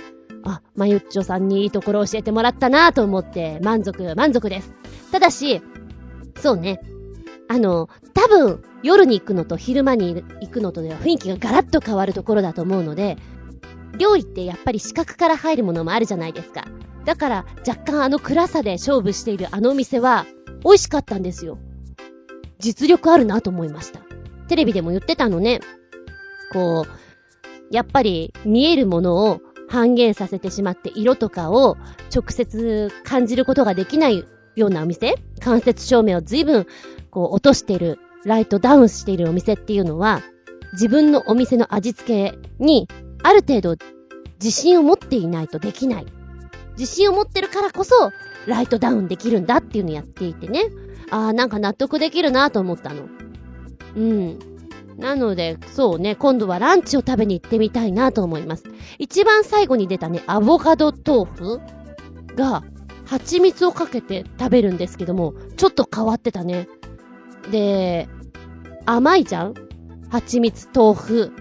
[0.44, 4.72] あ、まゆっちょさんにいいところ教えてもらったなと思って満足、満足です。
[5.10, 5.62] ただし、
[6.40, 6.80] そうね。
[7.48, 13.16] あの、多分、夜に行くのと昼間に行くのとでは雰囲気がガラッと変わるところだと思うので、
[13.98, 16.64] 料理ってやっぱり視覚から入るものもあるじゃないですか。
[17.04, 20.24] だから若干あの暗さで勝負しているあのお店は
[20.64, 21.58] 美味しかったんですよ。
[22.58, 24.00] 実力あるなと思いました。
[24.48, 25.60] テレビでも言ってたのね。
[26.52, 29.40] こう、やっぱり見えるものを
[29.72, 31.78] 半減させてしまって色とかを
[32.14, 36.66] 直接感じることができないようなお店間接照明を随分
[37.10, 40.20] こう落としてる、ライトダウンしているお店っていうのは
[40.74, 42.86] 自分のお店の味付けに
[43.22, 43.76] ある程度
[44.42, 46.06] 自信を持っていないとできない。
[46.78, 47.94] 自信を持ってるからこそ、
[48.46, 50.64] ライトダウンできるんだっていうのをやっていてね。
[51.10, 53.08] ああ、なんか納得できるなと思ったの。
[53.96, 54.51] うん。
[55.02, 58.64] なので、そうね、今度はランチを食べに行ってみたいなと思います。
[58.98, 61.60] 一番最後に出たね、アボカド豆腐
[62.36, 62.62] が、
[63.04, 66.68] 蜂蜜をかけて食べるんですけども、ちょっと変わってたね。
[67.50, 68.08] で、
[68.86, 69.54] 甘いじゃん？
[70.08, 71.32] 蜂蜜豆腐。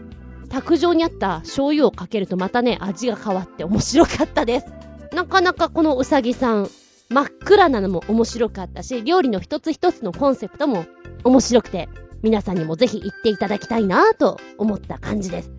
[0.50, 4.66] 卓上にあった醤油をかけるとまたね、味が変わって面白かったです。
[5.14, 6.68] なかなかこのうさぎさん、
[7.10, 10.86] 真っ暗なのも面白かったし、料理の一つ一つのコンセプトも
[11.24, 11.88] 面白くて、
[12.24, 15.52] 皆さんにもぜひ行っていただきたいなぁと思った感じです。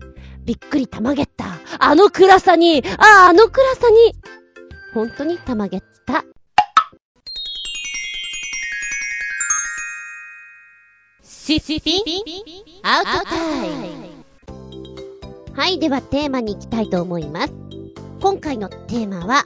[0.45, 1.45] びっくりたまげった。
[1.79, 4.15] あの暗さに、ああ、あの暗さに、
[4.93, 6.23] 本当にたまげった。
[11.21, 12.01] シシピン？
[12.83, 14.13] アウトタイム
[15.53, 17.53] はい、ではテーマに行きたいと思います。
[18.21, 19.43] 今回のテーマは、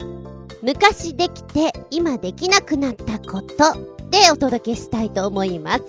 [0.62, 3.74] 昔できて今できなくなったこと
[4.10, 5.84] でお届けしたいと思います。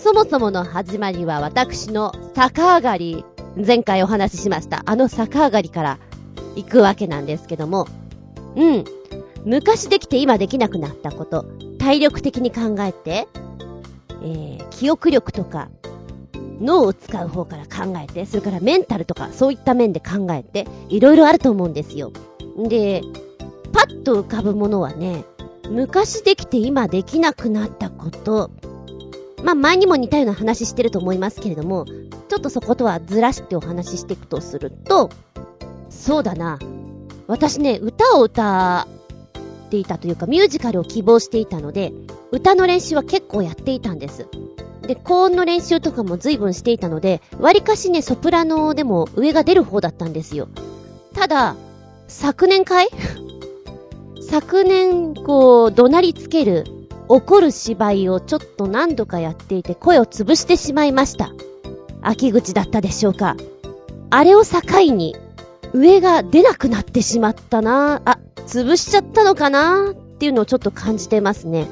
[0.00, 3.24] そもそもの始まりは私の逆上がり、
[3.56, 4.84] 前回お話ししました。
[4.86, 5.98] あの逆上がりから
[6.54, 7.88] 行くわけなんですけども、
[8.54, 8.84] うん。
[9.44, 11.46] 昔できて今できなくなったこと、
[11.80, 13.26] 体力的に考えて、
[14.22, 15.68] えー、記憶力とか、
[16.60, 22.12] 脳を使う方から考えて、それからメンタルとかそういった面で考えて、いろいろあると思うんですよ。
[22.56, 23.02] で、
[23.72, 25.24] パッと浮かぶものはね、
[25.68, 28.52] 昔できて今できなくなったこと。
[29.42, 31.86] まあ、前にも似たような話してると思いますけれども、
[32.28, 35.10] ちょっとそことはずらしてお話ししていくとすると、
[35.90, 36.58] そうだな。
[37.26, 38.86] 私ね、歌を歌
[39.66, 41.92] っていたというか、ミュージカルを希望していたので、
[42.30, 44.26] 歌の練習は結構やっていたんです。
[44.82, 50.48] で、高音の練習とかも随分していたので、割かしね、ソプラノでも上が出る方だったんですよ。
[51.14, 51.56] ただ、
[52.06, 52.88] 昨年かい？
[54.30, 56.64] 昨年、こう、怒鳴りつける、
[57.08, 61.30] 怒る芝居をちょっと何度かやっていて声を潰してしまいました。
[62.02, 63.36] 秋口だったでしょうか。
[64.10, 64.60] あれを境
[64.92, 65.16] に、
[65.74, 71.66] 上が出なくなってしまったなあ、潰しちゃったのかなっていうのをちょっと感じてますね。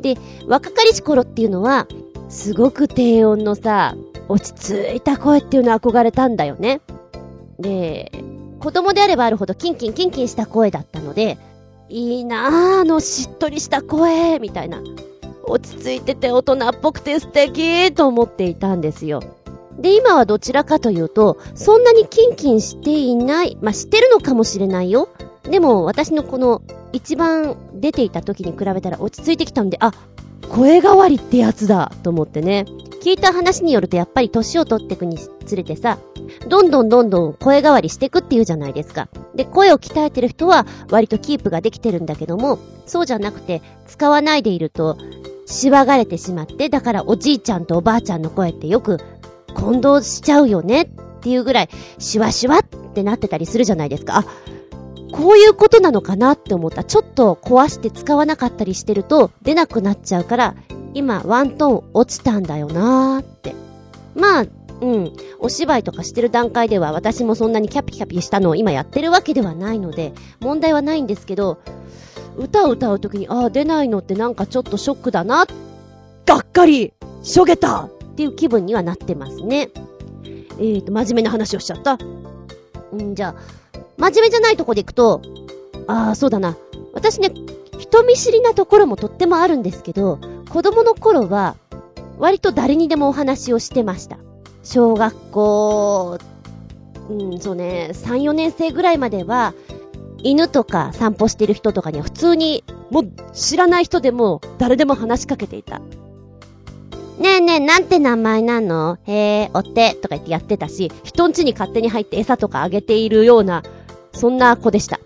[0.00, 1.86] で、若かりし頃っていうのは、
[2.28, 3.94] すごく低音のさ、
[4.28, 6.80] 落ち着いた声っていうの憧れたんだよね。
[7.58, 8.12] で、
[8.60, 11.38] 子供であればあるほどキンキンキンキンした声だったので、
[11.88, 14.82] いいなぁ、あのしっとりした声、みたいな。
[15.44, 19.22] 落ち着いてて大人っぽくて素敵と思っていたんですよ。
[19.78, 23.56] で、今はどちらかというと、そんなにキンキンしていない。
[23.62, 25.08] まあ、してるのかもしれないよ。
[25.44, 29.92] でも、私のこの、一番出ていた時に比べたら落ち着いてきたんで、あ、
[30.50, 32.64] 声変わりってやつだと思ってね。
[33.02, 35.98] 聞いた話によるとやっぱり年を取っていくにつれてさ、
[36.48, 39.08] どんどんどんどん声変わりしていくっていうじゃないですか。
[39.34, 44.96] で、声を鍛えてる人は割とキープができてるんだけども、そうじゃなくて使わないでいると、
[45.46, 48.98] しわがれてしまって、だからおじいちゃんとおばあちゃんの声ってよく
[49.54, 50.88] 混同しちゃうよねっ
[51.20, 52.62] ていうぐらい、シュワシュワっ
[52.94, 54.18] てなってたりするじゃないですか。
[54.18, 54.24] あ、
[55.12, 56.84] こういうことなのかなって思った。
[56.84, 60.54] ちょっと壊して使わなかったりしてると出なくなっちゃうから、
[60.94, 63.54] 今ワントーン落ちたんだよなーって。
[64.14, 64.46] まあ、
[64.80, 65.12] うん。
[65.40, 71.58] お芝居とかしてる段階では私もそんなにキャピキャピしたのを今やってるわけではないので、問題はないんですけど、
[72.36, 75.46] 歌を歌うときに、ああ、出ないのってなんかちょっとショックだな。
[76.26, 76.92] がっかり
[77.22, 79.70] しょげたっていう気分にはなってますね。
[80.58, 81.98] えーと、真面目な話をしちゃった。
[82.96, 83.34] んじゃあ、
[83.98, 85.20] 真面目じゃないとこで行くと、
[85.86, 86.56] ああ、そうだな。
[86.92, 87.32] 私ね、
[87.78, 91.56] 人見知りなところもとってもあるんですけど、子供の頃は、
[92.18, 94.18] 割と誰にでもお話をしてました。
[94.62, 96.18] 小学校、
[97.10, 99.54] うん、そうね、3、4年生ぐらいまでは、
[100.18, 105.80] 犬とか散歩してる人とかには普通に、もう知らない人でも誰でも話しかけていた。
[107.18, 108.98] ねえねえ、なんて名前なの？
[109.04, 113.62] へえ、お手とか言ってやってたし、人ん家に勝手に入って餌とかあげているような、
[114.18, 114.98] そんな子でした。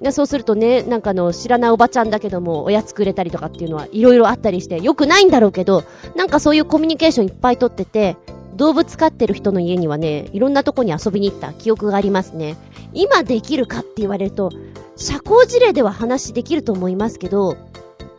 [0.00, 5.84] で、そうするとね、なんかの知らないおばちゃんだけども、おやつくれたりとかっていうのはいろいろあったりして、よくないんだろうけど、
[6.16, 8.16] なんかそういうコミュニケーションいっぱいとってて、
[8.56, 12.56] 動物飼ってる人の家にはね、いろんなとこに遊びに行った記憶がありますね。
[12.92, 14.50] 今できるかって言われると、
[14.96, 17.56] 社交辞令では話できると思いますけど、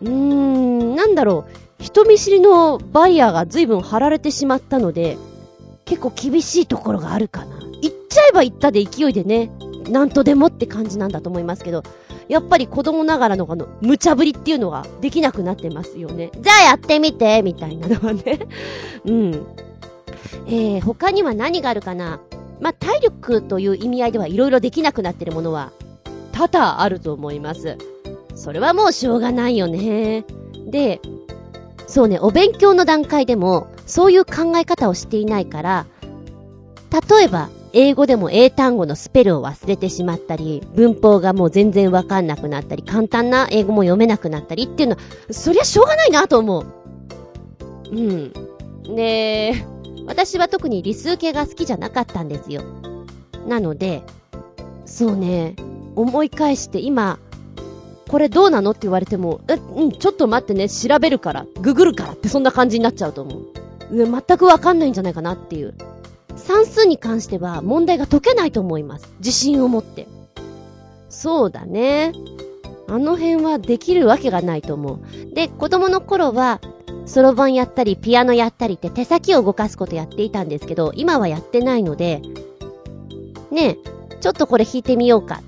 [0.01, 1.45] うーん、なんだろ
[1.79, 5.17] う、人見知りのバイヤーが随分張られてしまったので、
[5.85, 7.59] 結構厳しいところがあるかな。
[7.81, 9.51] 行っちゃえば行ったで勢いでね、
[9.89, 11.83] なんとでもって感じなんだと思いますけど、
[12.27, 16.31] やっぱり子供ながらのあの、無茶ぶりっていうのができなくなってますよね。
[16.39, 18.47] じゃあやってみてみたいなのはね。
[19.05, 19.31] うん。
[20.47, 22.19] えー、他には何があるかな
[22.59, 25.71] まあ、体力という意味合いではいろいろできなくなってるものは、
[26.31, 27.77] 多々あると思います。
[28.35, 30.25] それはもうしょうがないよね。
[30.67, 31.01] で、
[31.87, 35.85] そうね、お勉強の段階でも、そういう考え方をしていないから、
[36.91, 46.65] 例えば、英語でも英単語のスペルを忘れてしまったり、文法がもう全然わかんなくなったり、簡単な英語も読めなくなったりっていうのは、そりゃしょうがないなと思う。
[47.91, 48.33] うん。
[48.95, 49.65] で、
[50.05, 52.63] 私は特に理数系が好きじゃなかったんですよ。
[53.47, 54.03] なので、
[54.85, 55.55] そうね、
[55.95, 57.19] 思い返して今、
[58.09, 63.47] これどうなのって言われても、え、うん、ちょっと待ってね、調べるから、ググるからってそんな感じになっちゃうと思う。
[63.89, 65.73] 全くわかんないんじゃないかなっていう。
[66.41, 69.13] 算数に関しては問題が解けないと思います。
[69.19, 70.07] 自信を持って。
[71.09, 72.13] そうだね。
[72.87, 75.33] あの辺はできるわけがないと思う。
[75.33, 76.59] で、子供の頃は、
[77.05, 82.21] そろばんやったり、ピアノやったりって手先を動かすことやっていたんですけど、今はやってないので、
[83.49, 83.77] ね
[84.11, 85.41] え、ちょっとこれ弾いてみようか。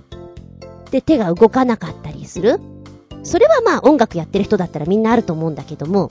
[0.94, 2.60] って手が動かなかったりする
[3.24, 6.10] それはまあ音楽やってる人だったらみんなあると思うんだけども、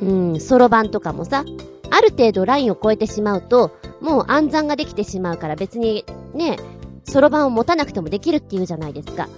[0.00, 1.44] うん、そろばんとかもさ、
[1.90, 6.56] ある程度ラインを超えてしまうと、もう暗算ができてしまうから別に、ね、
[7.04, 9.28] そろばんを持たなくてもできるっていうじゃないですか。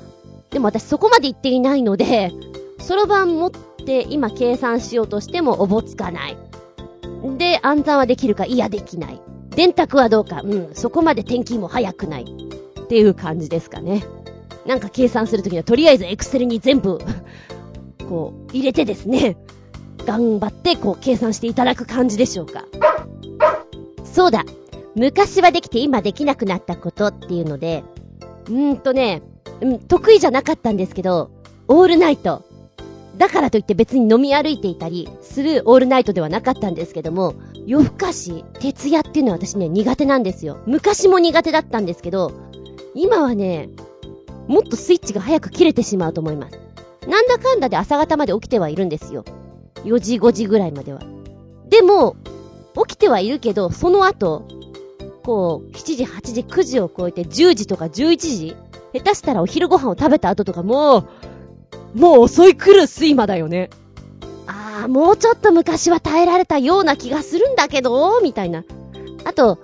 [0.50, 2.32] でも私そこまで言っていないので、
[2.78, 6.36] そろばん持って今計算しようとしてもおぼつかない。
[7.38, 9.20] で、暗算はできるかいやできない。
[9.50, 12.24] 電卓はどうかうん、そこまで転勤も早くない。
[12.80, 14.02] っていう感じですかね。
[14.66, 16.98] なんか計算するときにはとりあえずエクセルに全部
[18.08, 19.36] こう、入れてですね、
[20.04, 22.64] 頑張ってこう計算していただく感じでしょうか。
[24.04, 24.44] そうだ。
[24.96, 27.84] 昔はできて今できなくなったことっていうので、
[28.46, 29.22] うーんとね、
[29.60, 31.30] うん、得意じゃなかったんですけど、
[31.68, 32.42] オールナイト。
[33.16, 37.34] だからといって別に飲み歩いていたりするオールナイトではなかったんですけども、
[37.66, 40.58] 夜更かし、徹夜っていうのは私ね、苦手なんですよ。
[40.66, 42.32] 昔も苦手だったんですけど、
[42.94, 43.68] 今はね、
[44.48, 46.58] もっとスイッチが早く切れてしまうと思います。
[47.06, 49.24] なんだかんだで朝方まで起きてはいるんですよ。
[49.84, 51.00] 4時5時ぐらいまでは。
[51.68, 52.16] でも、
[52.86, 54.46] 起きてはいるけど、その後、
[55.22, 58.56] こう、7時、8時、9時を超えて10時とか11時
[58.92, 60.98] 下手したらお昼ご飯を食べた後とかも
[61.94, 63.70] う、もう遅い来る睡魔だよね。
[64.46, 68.64] ああ、もうちょっと昔は耐えられたような気がするんだけど、みたいな。
[69.24, 69.58] あと、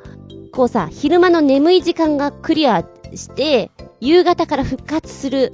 [0.53, 5.53] こうさ、昼間の眠い時間がクリアして、夕方から復活する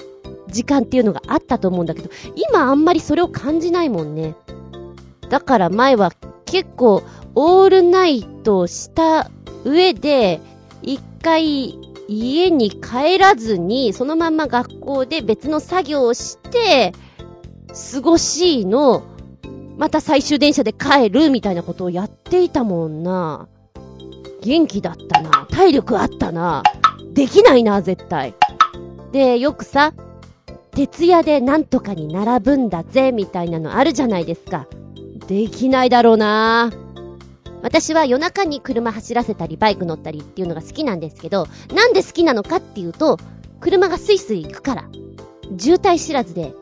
[0.53, 2.11] 時間っていうのがあったと思うんだけど、
[2.51, 4.35] 今あんまりそれを感じないもんね。
[5.29, 6.13] だから前は
[6.45, 7.03] 結構
[7.35, 9.31] オールナイトした
[9.65, 10.41] 上で、
[10.83, 16.93] 一回家に帰らずに、そのまま学校で別の作業をして、
[17.93, 19.03] 過ごしいの、
[19.79, 23.49] また最終電車で帰るみたいなことをやっていたもんな。
[24.43, 25.47] 元気だったな。
[25.51, 26.63] 体力あったな。
[27.15, 28.35] できないな、絶対。
[29.13, 29.95] で、よくさ、
[30.75, 34.67] 徹夜でなんとかに並ぶんだぜ、みたいなのあるじゃないですか。
[35.27, 36.73] できないだろうな
[37.63, 43.19] 私は夜中に車走らせたりバイク乗ったりっていうのが好きなんですけど、なんで好きなのかっていうと、
[43.61, 44.89] 車がスイスイ行くから。
[45.59, 46.55] 渋滞知らずで、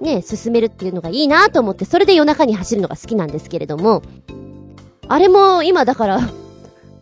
[0.00, 4.02] ね、進めるっていうのがいいなと思って、それで夜中に走るのが好きなんですけれども、
[5.08, 6.20] あれも今だから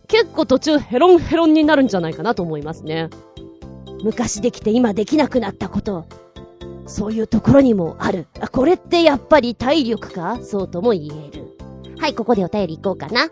[0.07, 3.09] 結構途中ヘロンヘロンになるんじゃないかなと思いますね。
[4.03, 6.05] 昔できて今できなくなったこと。
[6.85, 8.27] そういうところにもある。
[8.39, 10.39] あ、これってやっぱり体力か？
[10.43, 11.57] そうとも言える。
[11.99, 13.29] はい、ここでお便り行こうかな。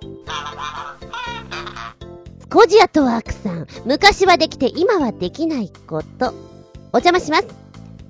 [2.50, 3.68] コジアトワークさん。
[3.86, 6.34] 昔はできて今はできないこと。
[6.94, 7.48] お邪魔します。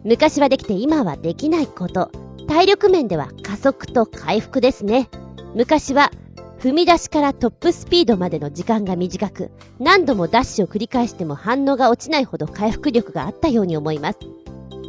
[0.04, 2.12] 昔はできて今はできないこと。
[2.48, 5.10] 体力面では加速と回復ですね。
[5.56, 6.12] 昔は
[6.60, 14.20] 踏み出しからトップスピードまでの時間が短く、何度もダッシュを繰り返しても反応が落ちないほど回復力があったように思います。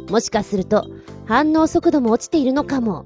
[0.09, 0.85] もしかすると、
[1.25, 3.05] 反応速度も落ちているのかも。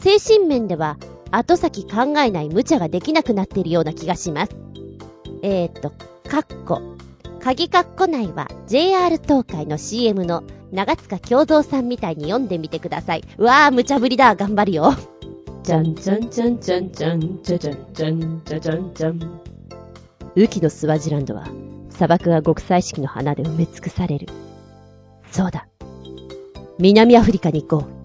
[0.00, 0.96] 精神面では
[1.30, 4.56] 後先考えない無茶ができなくなっているような気がします。
[5.42, 5.90] えーと、
[6.28, 6.80] かっこ。
[7.40, 10.42] 鍵かっこ内は JR 東海の CM の
[10.72, 13.24] 長塚京三さんみたいに読んでみてください。
[13.38, 14.34] うわー、無茶ぶりだ。
[14.34, 14.94] 頑張るよ。
[15.62, 19.40] じゃんじゃんじゃんじゃんじゃんじゃじゃんじゃんじゃじゃんじゃん。
[20.36, 21.46] 雨季のスワジランドは
[21.90, 24.28] 砂漠が極彩色の花で埋め尽くされる。
[25.30, 25.68] そうだ。
[26.78, 27.98] 南アフリカに行こう。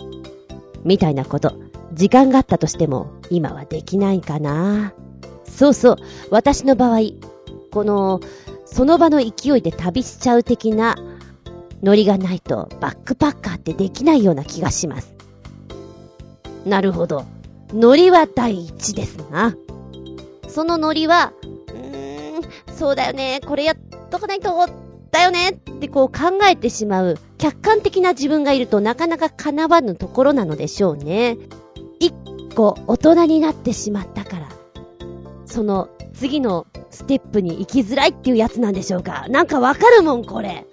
[0.83, 1.53] みたいなこと。
[1.93, 4.93] 時間があったとしても、今はできないかな。
[5.45, 5.95] そうそう。
[6.31, 6.99] 私の場合、
[7.71, 8.19] この、
[8.65, 10.95] その場の勢いで旅しちゃう的な
[11.83, 15.13] ノリがないとバックパッカーってできないような気がします。
[16.65, 17.25] なるほど。
[17.73, 19.55] ノリは第一ですな。
[20.47, 23.75] そのノリは、うーん、そうだよね、これやっ
[24.09, 24.51] とかないと、
[25.11, 31.35] だよねってこう考えてしまう客観的な自分がいるとなかなか叶わぬところなのでしょうね。
[31.99, 32.13] 一
[32.55, 34.47] 個大人になってしまったから、
[35.45, 39.25] その次のステップに行きづらいっていうやつなんでしょうか。
[39.27, 40.65] なんかわかるもん、これ。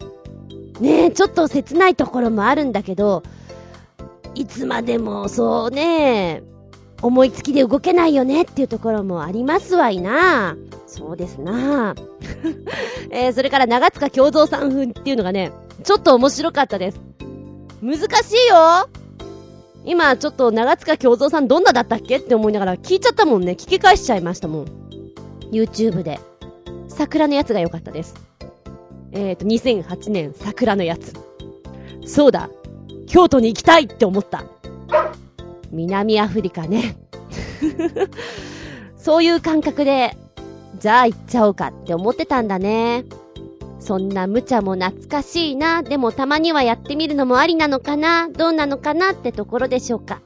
[0.79, 3.25] ねえ、ちょっと切ないところもあるんだけど、
[4.37, 6.45] いつまでもそうね、
[7.03, 10.57] 思いつきで動けないよねっていうところもありますわいな。
[10.87, 11.97] そうですな。
[13.11, 15.51] えー、それから長塚京三さん風っていうのがね、
[15.83, 17.01] ちょっと面白かったです。
[17.83, 18.89] 難しいよ
[19.85, 23.53] 今ちょっと長塚京三さんどんなだったっけって思いながら聞いちゃったもんね。
[23.53, 24.67] 聞き返しちゃいましたもん。
[25.51, 26.21] YouTube で。
[26.89, 28.15] 桜のやつが良かったです。
[29.13, 31.15] えっ、ー、と、2008年桜のやつ。
[32.05, 32.51] そうだ
[33.07, 34.45] 京都に行きたいって思った。
[35.71, 36.97] 南アフリカね。
[38.97, 40.17] そういう感覚で、
[40.79, 43.05] じゃあ行っちゃおうかって思ってたんだね。
[43.81, 45.83] そんな無茶も懐かしいな。
[45.83, 48.29] でもたまにはやってみるのもありなのかな。
[48.29, 50.21] どうなのかなってところでしょうか。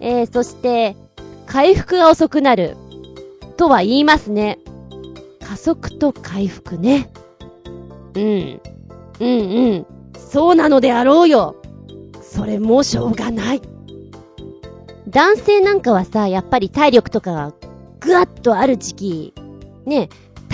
[0.00, 0.96] えー、そして、
[1.46, 2.76] 回復が遅くなる。
[3.56, 4.58] とは言いますね。
[5.46, 7.10] 加速と回復ね。
[8.14, 8.60] うん。
[9.20, 9.86] うんうん。
[10.18, 11.56] そうなのであろうよ。
[12.20, 13.62] それもしょうがない。
[15.08, 17.54] 男性なんかはさ、やっぱり体力とかが
[18.00, 19.34] ぐわっとある時期、
[19.86, 20.08] ね、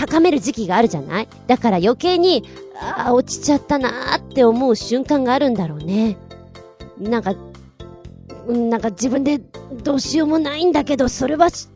[0.05, 1.29] 高める時期があるじゃない？
[1.47, 2.43] だから余計に、
[2.81, 6.17] ああ、落ちちゃったなーって思う瞬間があるんだろうね。
[6.99, 7.35] なんか、
[8.49, 9.39] なんか自分で
[9.85, 11.69] どうしようもないんだけど、それはし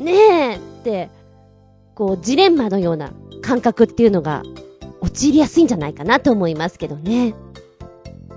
[0.00, 1.10] ねえって、
[1.94, 4.42] こう、ジレンマのような感覚っていうのが、
[5.00, 7.34] 陥りやすいんじゃないかなと思いますけどね。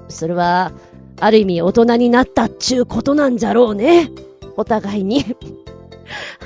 [0.10, 0.74] それは、
[1.20, 4.12] ある意味大人になったっちゅうことなんじゃろうね。
[4.58, 5.26] お互いに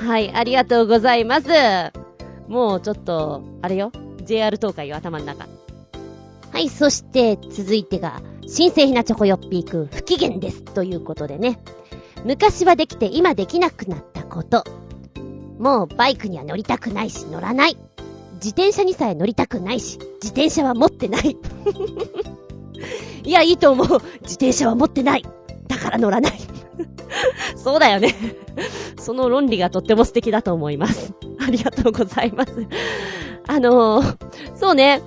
[0.05, 1.49] はい、ありがとうございます。
[2.48, 3.91] もうちょっと、あれよ。
[4.24, 5.48] JR 東海よ、頭の中。
[6.52, 10.64] はい、そして続いてが、新製ひなチョコヨッピーくん不機嫌です。
[10.64, 11.60] ということでね。
[12.24, 14.64] 昔はできて今できなくなったこと。
[15.60, 17.78] もうバイクには乗りたくないし乗らない。
[18.36, 21.38] 自転車にさえ乗りたくないし、自転車は持ってない。
[23.24, 23.88] いや、いいと思う。
[24.22, 25.26] 自転車は持ってない。
[25.68, 26.47] だから乗らない。
[27.55, 28.15] そうだよね。
[28.99, 31.13] その論理がとっても素敵だと思います。
[31.45, 32.51] ありがとうございます。
[33.47, 34.17] あのー、
[34.55, 35.01] そうね。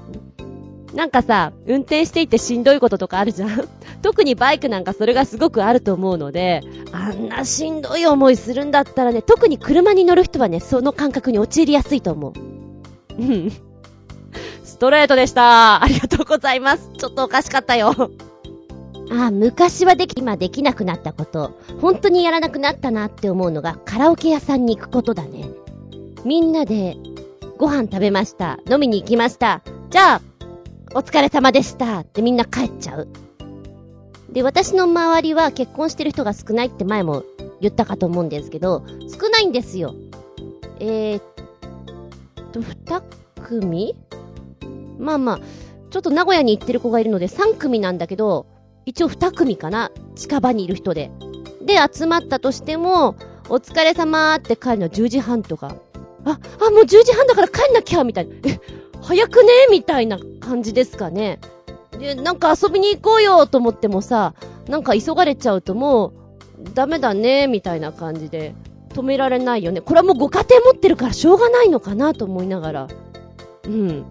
[0.94, 3.68] なんかさ、運転していてしんどいこととかあるじゃん
[4.02, 12.32] 特にバイクなんかそれがすごくあると思うので、あんなしんどい思いするんだったらね、特に車に乗る人はね、その感覚に陥りやすいと思う。
[13.20, 13.52] うん。
[14.64, 15.82] ストレートでした。
[15.82, 16.90] ありがとうございます。
[16.98, 18.10] ちょっとおかしかったよ。
[19.10, 25.50] ああ、昔はでき、今できなくなったこと、本当にやらなくなったなって思うのがカラオケ屋さんに行くことだね。
[26.24, 26.96] みんなで、
[27.58, 28.58] ご飯食べました。
[28.70, 29.62] 飲みに行きました。
[29.90, 30.20] じゃあ、
[30.94, 33.08] お疲れ様でしたってみんな帰っちゃう。
[34.30, 37.24] で、私の周りは結婚してる人が少ないって前も
[37.60, 39.94] 言ったかと思うんですけど、少ないんですよ。
[40.78, 41.22] えー、っ
[42.52, 43.02] と、二
[43.42, 43.96] 組？
[44.98, 45.40] まあまあ、
[45.90, 48.46] ちょっと名古屋に行ってる子がいるので3組なんだけど、
[48.90, 51.12] 一応2組かな近場にいる人で。
[51.62, 53.14] で、集まったとしても、
[53.48, 55.76] お疲れ様って帰るのは10時半とか。
[56.24, 58.34] あ、あ、もう10時半だから帰んなきゃみたいな。
[58.44, 58.60] え、
[59.00, 59.48] 早くね？
[59.70, 61.38] みたいな感じですかね。
[62.00, 64.34] で、なんか遊びに行こうよと思ってもさ、
[64.68, 68.56] なんか急がれちゃうともう、ダメだねみたいな感じで、
[68.88, 69.80] 止められないよね。
[69.80, 72.88] これはもうご家庭持ってるからしょうがないのかなと思いながら。
[73.66, 74.04] うん。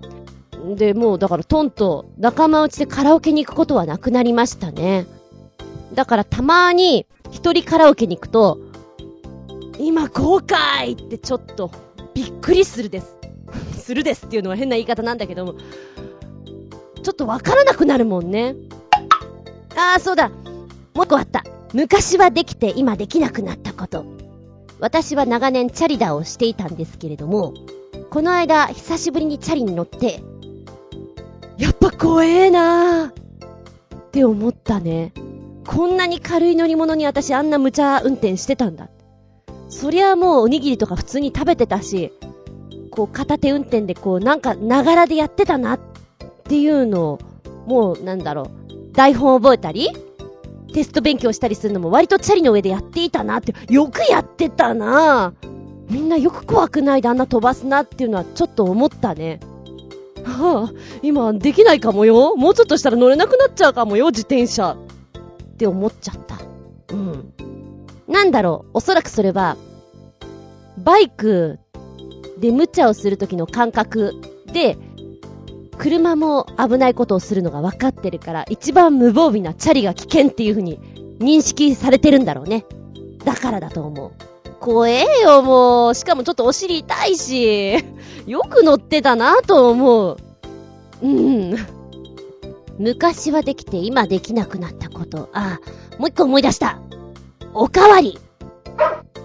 [0.76, 5.06] で、もうだからトンと仲間内でカラオケに行くことはなくなりましたね。
[5.94, 8.60] だからたまに一人カラオケに行くと、
[9.80, 11.72] 今公開ってちょっと
[12.14, 13.16] びっくりするです。
[13.80, 15.56] するですっていうのは変な言い方なんだけども、
[17.02, 18.56] ちょっとわからなくなるもんね。
[19.76, 20.30] ああ、そうだ。
[20.94, 21.44] もう一個あった。
[21.74, 24.06] 昔はできて今できなくなったこと。
[24.80, 27.54] 私は長年チャリダーをしていたんですけれども、
[28.10, 30.22] この間久しぶりにチャリに乗って、
[31.60, 35.12] やっぱ怖えなーって思ったね。
[35.68, 38.90] こんなに軽い乗り物に私あんな無茶運転してたんだ。
[39.68, 42.14] そりゃもうおにぎりとか普通に食べてたし、
[42.92, 45.80] こう片手運転でこうなんかながらでやってたなっ
[46.46, 47.20] ていうのを、
[47.68, 49.90] もうなんだろう、台本覚えたり
[50.74, 55.34] テスト勉強したりするのも割とチャリの上でやっていたなって、よくやってたな
[55.90, 59.42] みんなよく怖くないであんな飛ばすなっていうのはちょっと思ったね。
[60.30, 62.36] はあ、今できないかもよ。
[62.36, 64.78] もうちょっとしたら乗れなくなっちゃうかもよ、自転車。
[65.54, 66.40] って思っちゃった。
[66.94, 67.34] うん。
[68.08, 69.58] なんだろう、おそらくそれは、
[70.78, 71.60] バイク
[72.40, 74.14] で無茶をするときの感覚
[74.54, 74.78] で、
[75.78, 80.80] 車も危ないことをするのが分かってるから、一番無防備なチャリが危険っていう風に
[81.20, 82.66] 認識されてるんだろうね。
[83.24, 84.12] だからだと思う。
[84.60, 85.96] 怖えよ、もう。
[85.96, 87.74] しかもちょっとお尻痛いし。
[88.28, 90.18] よく乗ってたなと思う。
[91.02, 91.56] うん。
[92.78, 95.30] 昔はできて今できなくなったこと。
[95.34, 96.80] ああ、もう一個思い出した。
[97.54, 98.20] おかわり。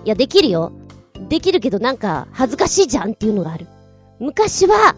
[0.05, 0.73] いや、できるよ。
[1.29, 3.67] できるけどなんか恥ずかしいじゃんっていうのがある。
[4.21, 4.95] 昔は、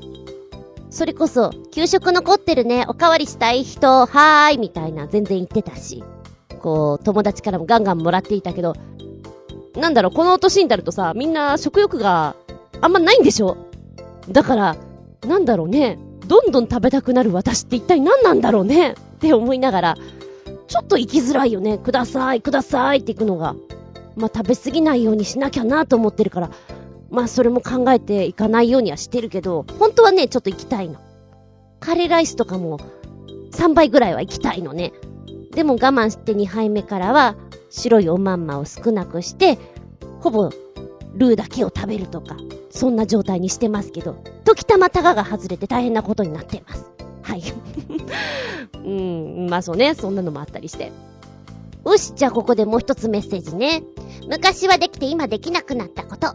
[0.91, 6.03] それこそ、給食残ってるね、おかわりしたい人、はーい、みたいな全然言ってたし。
[6.63, 8.75] こう、友達からもガンガンもらっていたけど、
[9.77, 12.35] なんだろう、この年になるとさ、みんな食欲が
[12.81, 13.57] あんまないんでしょ？
[14.29, 14.77] だから、
[15.27, 18.93] なんだろうね、どんどん食べたくなる私って一体何なんだろうね？
[18.93, 19.97] って思いながら、
[20.67, 21.79] ちょっと行きづらいよね。
[21.79, 23.55] ください、くださいって行くのが。
[24.17, 26.51] まあ、食べ過ぎないようにしなきゃなと思ってるから、
[27.11, 30.97] まあ、それも考えていかないようにはしてるけど、本当はね、ちょっと行きたいの。
[31.81, 32.81] カレーライスとかも、
[33.53, 34.93] 3倍ぐらいは行きたいのね。
[35.53, 37.37] でも我慢して2杯目からは、
[37.77, 39.59] 白いおまんまを少なくして、
[40.21, 40.51] ほぼ、
[41.15, 42.37] ルーだけを食べるとか、
[42.71, 46.91] そんな状態にしてますけど、時たまたがが外れて大変なことになっています。
[47.23, 47.43] はい。
[48.85, 50.91] うん、まあそうね、そんなのもあったりして。
[51.85, 53.83] よし、じゃあここでもう一つメッセージね。
[54.29, 56.35] 昔はできて今できなくなったこと。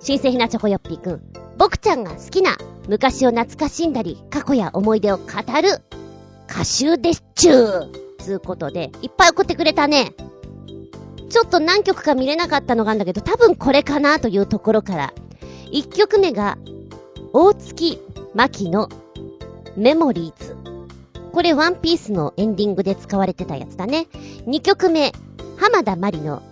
[0.00, 1.20] 新鮮なチョコヨッピーくん。
[1.56, 2.56] 僕ちゃんが好きな
[2.88, 5.24] 昔を懐かしんだり、過去や思い出を語
[5.62, 5.82] る
[6.48, 7.88] 歌集ですちゅー。
[8.18, 10.12] つうことで、いっぱい送ってくれたね。
[11.30, 15.14] ちょっと何曲か見れなかったのがあるんだけど、多分これかなというところから。
[15.72, 16.58] 1曲目が、
[17.32, 18.02] 大月
[18.34, 18.88] 牧の
[19.76, 20.56] メモリーズ。
[21.32, 24.08] これワンピースのエンディングで使われてたやつだね。
[24.46, 25.12] 2曲目、
[25.56, 26.42] 浜田まりの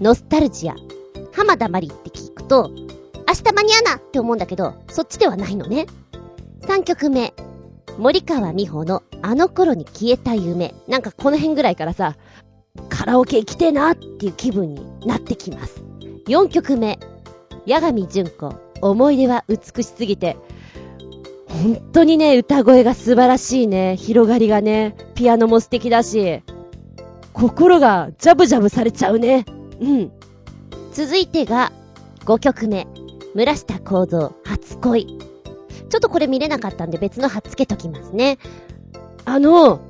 [0.00, 0.74] ノスタルジア。
[1.32, 2.70] 浜田まりって聞くと、
[3.28, 5.86] 明日間に合うなって思うんだけど、そっちではないのね。
[6.62, 7.34] 3曲目、
[7.98, 10.74] 森川美穂のあの頃に消えた夢。
[10.88, 12.16] なんかこの辺ぐらいからさ、
[13.02, 15.82] カラオケ行きてえなっていう気分になってきます。
[16.28, 17.00] 4曲目、
[17.66, 20.36] 八神純子、思い出は美しすぎて、
[21.48, 23.96] 本当にね、歌声が素晴らしいね。
[23.96, 26.42] 広がりがね、ピアノも素敵だし、
[27.32, 29.44] 心がジャブジャブされちゃうね。
[29.80, 30.12] うん。
[30.92, 31.72] 続いてが、
[32.24, 32.86] 5曲目、
[33.34, 35.06] 村下幸三、初恋。
[35.06, 38.38] ちょっとこれ見れなかったんで別の貼っつけときますね。
[39.24, 39.80] あの、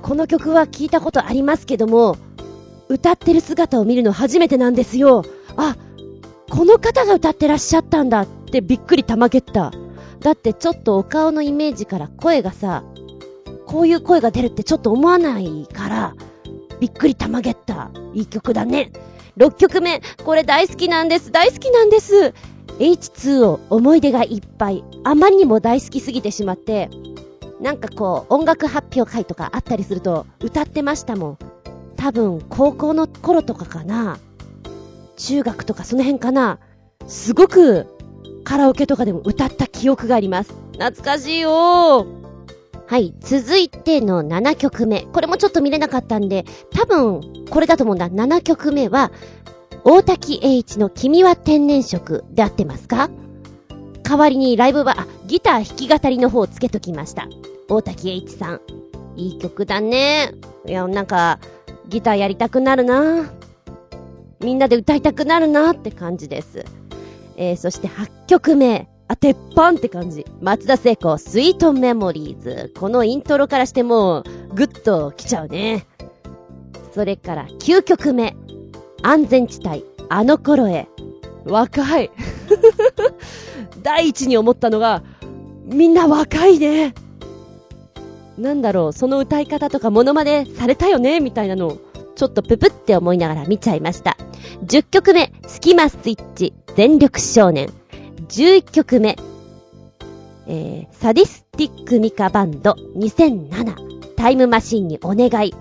[0.00, 2.16] この曲は聞いたことありますけども、
[2.92, 5.24] 歌ってる姿を見るの初めてなんですよ。
[5.56, 5.76] あ、
[6.50, 9.72] この方が歌ってらっしゃったんだってびっくりたまげった。
[10.20, 12.84] だってちょっとお顔のイメージから声がさ、
[13.66, 16.14] こういう声が出るってちょっと思わないから、
[16.80, 17.90] びっくりたまげった。
[18.12, 18.92] いい曲だね。
[19.38, 21.32] 6曲目、これ大好きなんです。
[21.32, 22.34] 大好きなんです。
[22.78, 24.84] H2O 思い出がいっぱい。
[25.04, 26.90] あまりにも大好きすぎてしまって、
[27.62, 31.38] なんかこう、音楽発表会とかあったりすると、歌ってましたもん。
[32.02, 34.18] 多分、高校の頃とかかな。
[35.16, 36.58] 中学とかその辺かな。
[37.06, 37.86] すごく
[38.42, 40.52] カラオケとかでも歌った記憶があります。
[40.72, 42.04] 懐かしいよ。
[42.88, 43.14] はい。
[43.20, 45.02] 続いての7曲目。
[45.12, 48.10] これもちょっと見れなかったんで、多分、これだと思うんだ。
[48.10, 49.12] 7曲目は、
[49.84, 53.10] 大滝栄一の君は天然色で合ってますか？
[54.02, 57.28] 代わりにライブは、あ、ギター弾き語りの方をつけときました。
[57.68, 58.60] 大滝栄一さん。
[59.14, 60.32] いい曲だね。
[60.66, 61.38] いや、なんか、
[61.88, 63.30] ギターやりたくなるな
[64.40, 66.64] みんなで歌いたくなるなって感じです。
[67.36, 68.88] えー、そして8曲目。
[69.08, 70.24] あ、鉄板って感じ。
[70.40, 72.72] 松田聖子、スイートメモリーズ。
[72.78, 74.24] このイントロからしてもう、
[74.54, 75.86] ぐっと来ちゃうね。
[76.94, 78.34] それから9曲目。
[79.02, 80.88] 安全地帯、あの頃へ。
[81.44, 82.10] 若い。
[83.82, 85.02] 第一に思ったのが、
[85.64, 86.94] みんな若いね。
[88.38, 91.78] なんだろう、その歌い方とかモノマネされたよねみたいなのを
[92.14, 94.16] ちょっとププって思いながら見ちゃいました。
[94.64, 97.68] 10曲目、スキマスイッチ、全力少年。
[98.28, 99.16] 11曲目、
[100.46, 105.54] えー、サディスティックミカバンド2007、タイムマシンにお願い。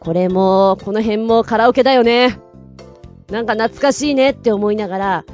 [0.00, 2.40] これも、この辺もカラオケだよね。
[3.30, 5.24] なんか懐かしいねって思いながら、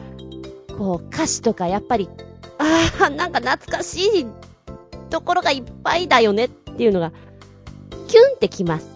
[0.77, 2.11] こう歌詞とかやっぱり、
[2.59, 4.27] ああ、なんか懐かしい
[5.09, 7.13] ところがいっぱいだよねっっていうのが、
[8.07, 8.91] キュンってきます。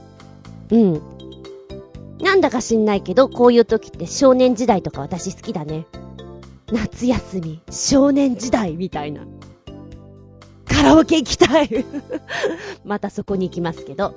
[0.71, 1.03] うん。
[2.21, 5.87] なんだか知んないけど、こういう時って少年時代とか私好きだね。
[6.71, 9.23] 夏休み、少年時代みたいな。
[10.67, 11.85] カラオケ行きたい
[12.85, 14.15] またそこに行きますけど。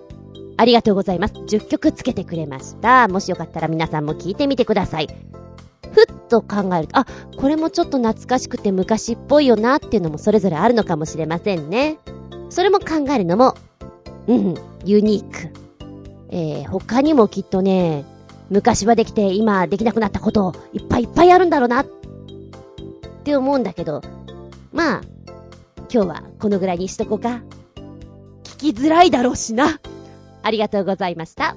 [0.55, 1.34] ありがとうございます。
[1.34, 3.07] 10曲つけてくれました。
[3.07, 5.07] もしよかったら皆さんも聞いてみてください。
[5.94, 7.06] ふっと考えると、あ、
[7.38, 11.98] これもちょっと懐かしくて昔っぽいよなっていうのもそれぞれあるのかもしれませんね。
[12.50, 13.56] それも考えるのも、
[14.28, 15.60] うん、ユニーク。
[16.30, 18.06] えー、他にもきっとね、
[18.50, 21.88] 昔はできて今できなくなったこといっぱいいっぱいあるんだろうなっ
[23.24, 24.02] て思うんだけど、
[24.72, 25.02] まあ、
[25.91, 27.41] 今日はこのぐらいにしとこうか。
[28.44, 29.80] 聞きづらいだろうしな。
[30.41, 31.56] ありがとうございました。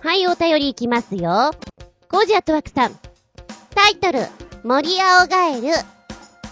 [0.00, 1.50] はい、お便りいきますよ。
[2.08, 2.92] コージアットワークさん。
[3.74, 4.20] タイトル、
[4.62, 5.66] 森青ガエル。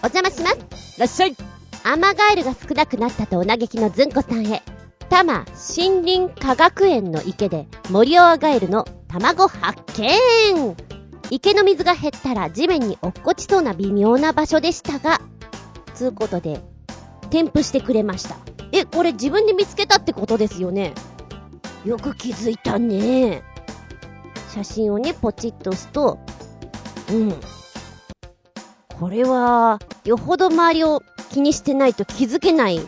[0.03, 0.57] お邪魔します。
[0.97, 1.37] いらっしゃい。
[1.85, 4.63] アマガエルが少なくなったとお嘆きのずんこさんへ。
[5.09, 5.45] 多摩
[5.79, 10.77] 森林科学園の池で森青ガエルの卵発見
[11.31, 15.21] 池の水が減ったら地面に落っこちそうな微妙な場所でしたが、
[15.95, 16.61] つうことで、
[17.31, 18.37] 添付してくれました。
[18.73, 20.93] え、これ自分で見つけたってことですよね？
[21.87, 23.45] よく気づいたね。
[24.53, 26.19] 写真をね、ポチッと押すと、
[27.13, 27.33] うん。
[28.99, 32.81] これは、よほど周りを気にしてないと気づけない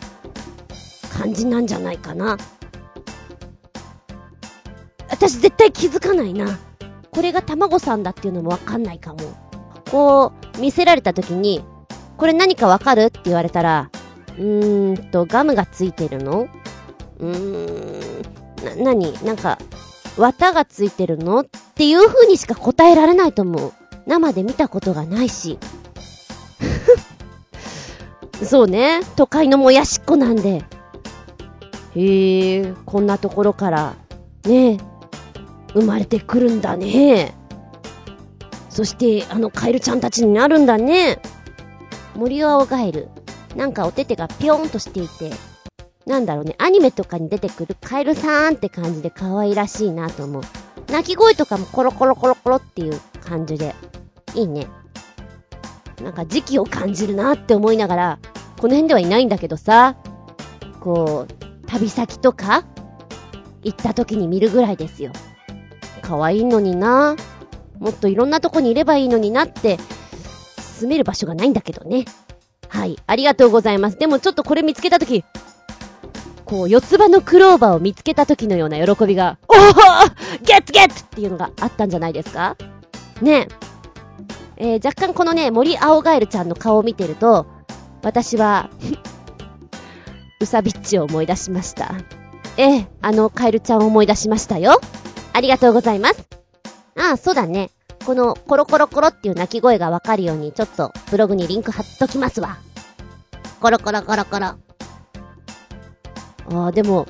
[1.17, 2.37] 感じなんじゃないかな。
[5.09, 6.59] 私絶対気づかないな。
[7.09, 9.19] これが卵さんだっていうのもわかんないかも。
[9.89, 11.63] こう、見せられた時に、
[12.17, 13.89] これ何かわかるって言われたら、
[14.37, 16.49] うーんと、ガムがついてるの？
[17.19, 19.57] うーん、な、なになんか、
[20.17, 21.41] 綿がついてるの？
[21.41, 21.45] っ
[21.75, 23.73] ていう風にしか答えられないと思う。
[24.05, 25.57] 生で見たことがないし。
[28.43, 29.01] そうね。
[29.15, 30.63] 都会のもやしっこなんで。
[31.95, 33.95] へえ、こんなところから、
[34.45, 34.77] ね
[35.73, 37.35] 生まれてくるんだね。
[38.69, 41.21] そして、あのカエルちゃんたちになるんだね。
[42.15, 43.09] 森青ガエル。
[43.55, 45.31] なんかお手手がぴょーんとしていて、
[46.05, 50.43] なんだろうね、アニメとかに出てくるカエルさんって感じで可愛らしいなと思う。
[50.91, 53.75] 鳴き声とかもコロコロコロコロっていう感じで、
[54.33, 54.67] いいね。
[56.01, 58.19] なんか時期を感じるなって思いながら、
[58.59, 59.97] この辺ではいないんだけどさ、
[60.79, 62.65] こう、旅先とか
[63.63, 65.11] 行った時に見るぐらいですよ。
[66.01, 67.15] 可愛いのにな
[67.79, 69.77] もっといろんなとこにいればいいのになって、
[70.57, 72.05] 住める場所がないんだけどね。
[72.67, 72.97] はい。
[73.05, 73.97] ありがとうございます。
[73.97, 75.23] でもちょっとこれ見つけたとき、
[76.49, 82.57] こう、四つ葉のクローバーを見つけた時のような喜びが、おーゲッツゲッツっていうのがあったんじゃないですか？
[83.21, 83.47] ね
[84.57, 84.71] え。
[84.71, 87.45] えー、若干このね、森青ガエルちゃんの顔を見てると、
[88.01, 88.69] 私は
[90.39, 91.93] ウサビッチを思い出しました。
[92.57, 94.81] ええ、あのカエルちゃんを思い出しましたよ。
[95.33, 96.27] ありがとうございます。
[96.97, 97.69] ああ、そうだね。
[98.05, 102.57] このコロコロコロっていう鳴き声がわかるようにちょっとブログにリンク貼っときますわ。
[103.61, 104.55] コロコロコロコロ。
[106.51, 107.05] ああ、でも、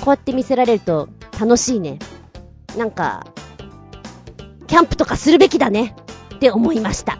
[0.00, 1.08] こうやって見せられると
[1.40, 1.98] 楽しいね。
[2.76, 3.26] なんか、
[4.66, 5.94] キャンプとかするべきだね
[6.34, 7.18] って思いました。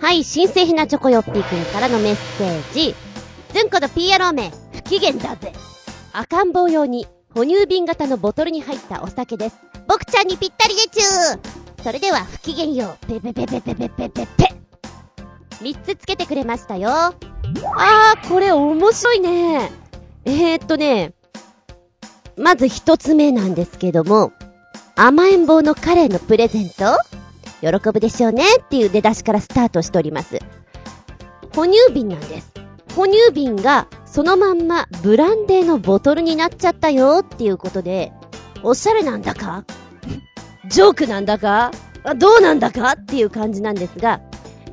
[0.00, 2.94] はい、新製品なチョコヨッピーくんからのメッセージ。
[3.52, 5.52] ずんこの PR 名、不機嫌だぜ。
[6.12, 9.56] 赤ん坊用に、哺乳瓶型のボトルに入ったお酒です。
[9.88, 13.06] 僕ちゃんにぴったりでちゅーそれでは不機嫌よう。
[13.06, 14.54] ペペペペペペペペペ。
[15.60, 16.90] 3つつけてくれましたよ。
[16.90, 19.70] あー、これ面白いね。
[20.24, 21.12] えー、っとね、
[22.36, 24.32] まず1つ目なんですけども、
[24.94, 26.98] 甘えん坊の彼のプレゼント
[27.60, 30.38] 喜ぶでしょうねっていう出だしからスタートしております。
[31.54, 32.52] 哺乳瓶なんです。
[32.94, 38.12] 哺乳瓶がそのまんまブランデーのボトルになっちゃったよっていうことで、
[38.62, 39.64] おしゃれなんだか？
[40.68, 41.70] ジョークなんだか？
[42.16, 42.92] どうなんだか？
[42.92, 44.20] っていう感じなんですが、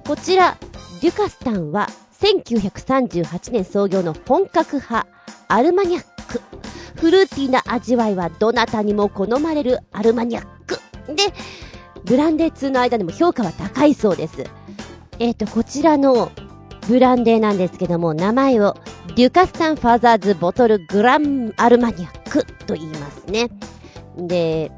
[0.05, 0.57] こちら、
[1.01, 1.87] デュカスタンは
[2.21, 5.07] 1938年創業の本格派、
[5.47, 6.41] アルマニャック。
[7.03, 10.79] フルーティーな味わいはどなたにも好まれるアルマニャック。
[11.13, 11.33] で、
[12.05, 14.45] ブランデー2の間でも評価は高いそうです。
[15.19, 16.31] えっ、ー、と、こちらの
[16.87, 18.77] ブランデーなんですけども、名前を
[19.17, 23.49] デュカスタンファーザーズボトルグランアルマニアックと言いますね。
[24.15, 24.71] で、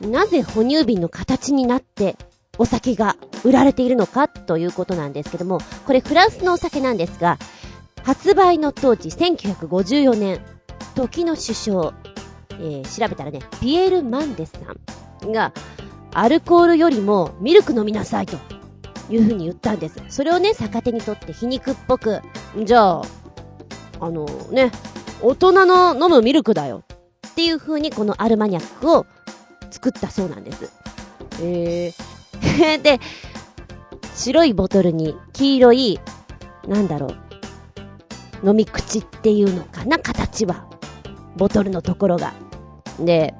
[0.00, 2.14] なぜ哺乳瓶の形になって
[2.58, 7.38] お酒が売られているのかということなんですけども、これフランスのお酒なんですが、
[8.04, 10.57] 発売の当時1954年、
[10.98, 11.94] 時の首相、
[12.52, 15.52] えー、調べたらね、ピエール・マンデスさんが、
[16.12, 18.36] アルコールよりもミルク飲みなさいと
[19.08, 20.02] いうふうに言ったんです。
[20.08, 22.20] それをね、逆手にとって皮肉っぽく、
[22.64, 23.02] じゃあ、
[24.00, 24.72] あのね、
[25.22, 26.82] 大人の飲むミルクだよ
[27.28, 29.06] っていう風にこのアルマニャックを
[29.70, 30.72] 作ったそうなんです。
[31.40, 32.98] えー、 で、
[34.16, 36.00] 白いボトルに黄色い、
[36.66, 37.06] なんだろ
[38.42, 40.67] う、飲み口っていうのかな、形は。
[41.38, 42.34] ボトルのところが。
[43.00, 43.34] で、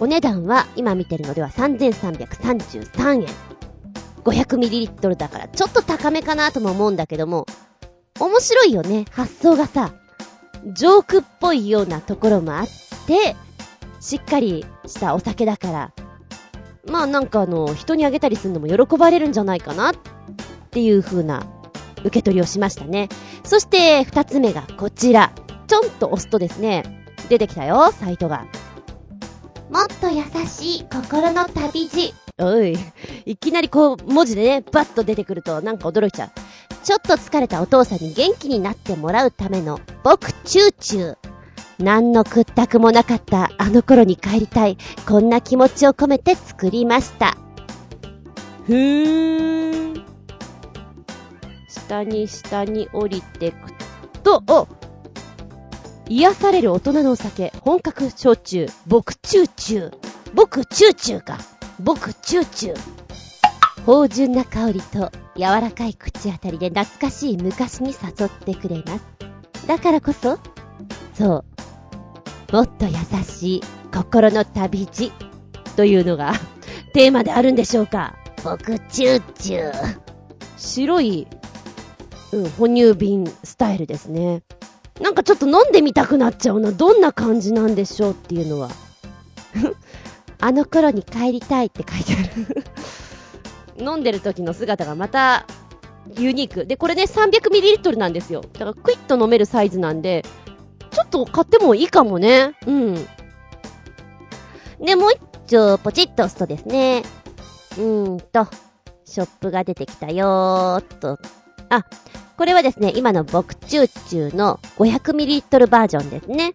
[0.00, 3.26] お値段は今見てるのでは3333円。
[4.24, 7.46] 500ml だからちょっと高めかなとも思うんだけども、
[8.18, 9.04] 面白いよね。
[9.10, 9.92] 発想がさ、
[10.72, 12.66] ジョークっぽいようなところもあっ
[13.06, 13.36] て、
[14.00, 15.92] しっかりしたお酒だから、
[16.90, 19.94] まあなんかあの、人にあげたりするのも喜ばれるんじゃないかなっ
[20.70, 21.46] ていう風な
[22.00, 23.08] 受け取りをしましたね。
[23.44, 25.32] そして二つ目がこちら。
[25.66, 28.46] ちょんと押すとですね、出てきたよ、サイトが。
[29.70, 32.14] もっと優しい心の旅路。
[32.38, 32.76] おい、
[33.26, 36.30] いきなりこう、文字でね、バッと出てくるとなんか驚いちゃう。
[36.84, 41.16] ちょっと疲れたお父さんに元気になってもらうための、僕チューチュー。
[41.78, 44.76] 何の屈託もなかったあの頃に帰りたい。
[45.08, 47.36] こんな気持ちを込めて作りました。
[48.66, 50.04] ふーん。
[51.68, 53.56] 下に下に降りてく
[54.22, 54.68] と、お
[56.08, 59.98] 癒される大人のお酒、本格焼酎、僕チューチュー。
[60.34, 61.38] 僕チューチューか。
[61.80, 63.84] 僕チューチュー。
[63.86, 69.04] 芳醇な香りと柔らかい口当たりで懐かしい昔に誘ってくれます。
[69.66, 70.38] だからこそ、
[71.14, 71.44] そ
[72.50, 72.92] う、もっと優
[73.24, 73.60] しい
[73.92, 75.10] 心の旅路
[75.76, 76.34] というのが
[76.92, 78.14] テーマであるんでしょうか。
[78.42, 80.00] 僕チューチュー。
[80.58, 81.26] 白い、
[82.32, 84.42] うん、哺乳瓶スタイルですね。
[85.00, 86.72] なんかちょっと飲んでみたくなっちゃうな。
[86.72, 88.70] どんな感じなんでしょうっていうのは。
[90.40, 95.46] あの頃に帰りたいって書いてある 飲んでる時の姿がまた
[96.18, 96.66] ユニーク。
[96.66, 98.42] で、これね、300ml なんですよ。
[98.52, 100.24] だからクイッと飲めるサイズなんで、
[100.90, 102.54] ちょっと買ってもいいかもね。
[102.66, 102.94] うん。
[104.80, 105.18] で、もう一
[105.48, 107.02] 丁ポチッと押すとですね、
[107.78, 108.46] うーんと、
[109.04, 111.18] ショップが出てきたよーっと。
[111.70, 111.84] あ、
[112.36, 116.54] これはですね、今の僕チューチューの 500ml バージョンですね。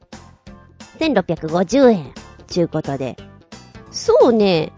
[1.00, 2.14] 1650円。
[2.48, 3.16] ちゅうことで。
[3.92, 4.74] そうね。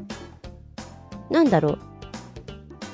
[1.29, 1.79] なんだろう。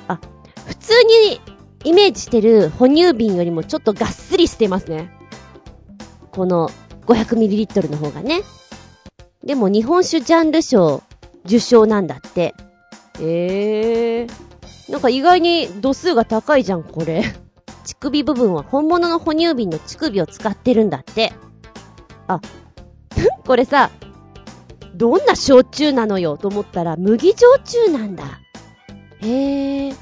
[0.06, 0.20] あ、
[0.66, 0.92] 普通
[1.30, 1.40] に
[1.84, 5.10] イメージしてる哺乳瓶よりもちょっとがっすりしてますね。
[6.32, 6.70] この
[7.06, 8.42] 500ml の方がね。
[9.44, 11.02] でも日本酒ジャンル賞
[11.44, 12.54] 受賞なんだって。
[13.20, 14.92] えー。
[14.92, 17.24] なんか意外に度数が高いじゃん、これ。
[17.88, 21.32] 乳首部分は本物の哺乳瓶の乳首を使ってるんだって。
[22.26, 22.38] あ、
[23.46, 23.90] これさ、
[24.94, 28.40] どんな焼酎なのよと思ったら麦焼酎なんだ。
[29.20, 29.92] へえ。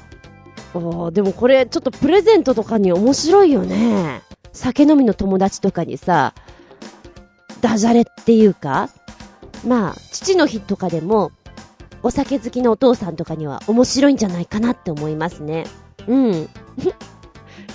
[0.73, 4.21] あでもこれちょっとプレゼントとかに面白いよね。
[4.51, 6.33] 酒飲みの友達とかにさ、
[7.61, 8.89] ダジャレっていうか、
[9.65, 11.31] まあ、父の日とかでも、
[12.03, 15.65] お酒好きのお父さんとかには面白いんじゃないかなって思いますね。
[16.07, 16.49] うん。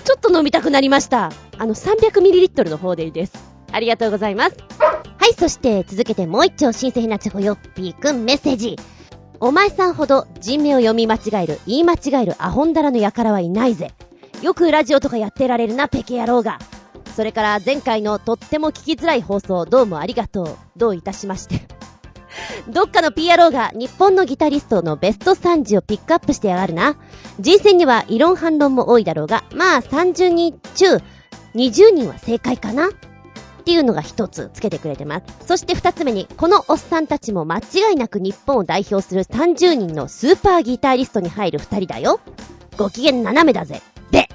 [0.03, 1.31] ちょっと飲みたくなりました。
[1.57, 3.33] あの、300ml の方でいいです。
[3.71, 4.57] ありがとうございます。
[4.79, 8.77] はい、そして続けてもう一丁新鮮なチョコヨッピーくんメッセージ。
[9.39, 13.91] お前さんほど人名を読み間違える、言い間違えるアホンダラの輩はいないぜ。
[14.41, 16.59] よくラジオとかやってられるな、ペケ野郎が。
[17.15, 20.57] それから前回のとっても聞きづらい放送どうもありがとう。
[20.75, 21.82] どういたしまして。
[22.67, 26.95] どっかの PRO が日本のギタリストのベスト30をピックアップしてやがるな。
[27.39, 30.97] 人選には異論反論も多いだろうが、まあ30人中
[31.55, 32.89] 20人は正解かな。
[33.63, 35.47] っていうのが一つつけてくれてます。
[35.47, 42.19] そして二つ目に、このおっさんたちも間違いなく日本を代表する30人のスーパーギタリストに入る二人だよ。
[42.77, 43.81] ご機嫌斜めだぜ。
[44.11, 44.27] で、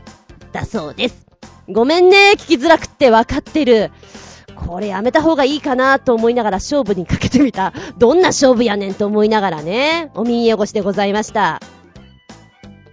[0.53, 1.26] だそうです。
[1.68, 3.90] ごめんね、聞きづらくってわかってる。
[4.66, 7.72] これやめた方がいいかなと思いながら勝負にかけてみた。
[7.96, 11.61] どんな勝負やねんと思いながらね、お耳汚しでございました。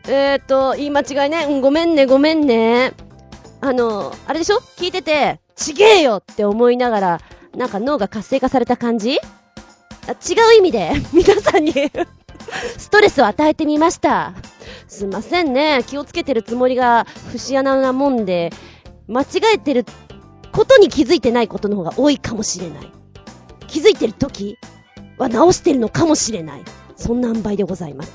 [0.08, 1.46] えーと、言い間違いね。
[1.50, 2.94] うん、ごめんね、ごめんね。
[3.62, 4.58] あの、あれでしょ？
[4.78, 7.22] 聞いてて、ちげえよって思いながら、
[7.56, 9.20] なんか脳が活性化された感じ？
[10.08, 10.16] あ違
[10.54, 11.74] う意味で、 皆さんに
[12.78, 14.34] ストレスを与えてみました。
[14.88, 15.84] すいませんね。
[15.88, 18.52] 気をつけてるつもりが、節穴なもんで、
[19.08, 19.86] 間違えてる
[20.56, 22.92] ことに気づいてないことの方が多いかもしれない。
[23.68, 24.58] 気づいてる時
[25.18, 26.64] は直してるのかもしれない。
[26.96, 28.14] そんな塩梅でございます。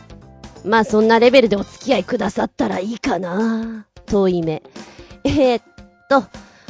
[0.65, 3.85] まあそんなレベルでお付き合いくださったらいいかな。
[4.07, 4.63] 遠い目。
[5.25, 5.63] えー、っ
[6.09, 6.25] と、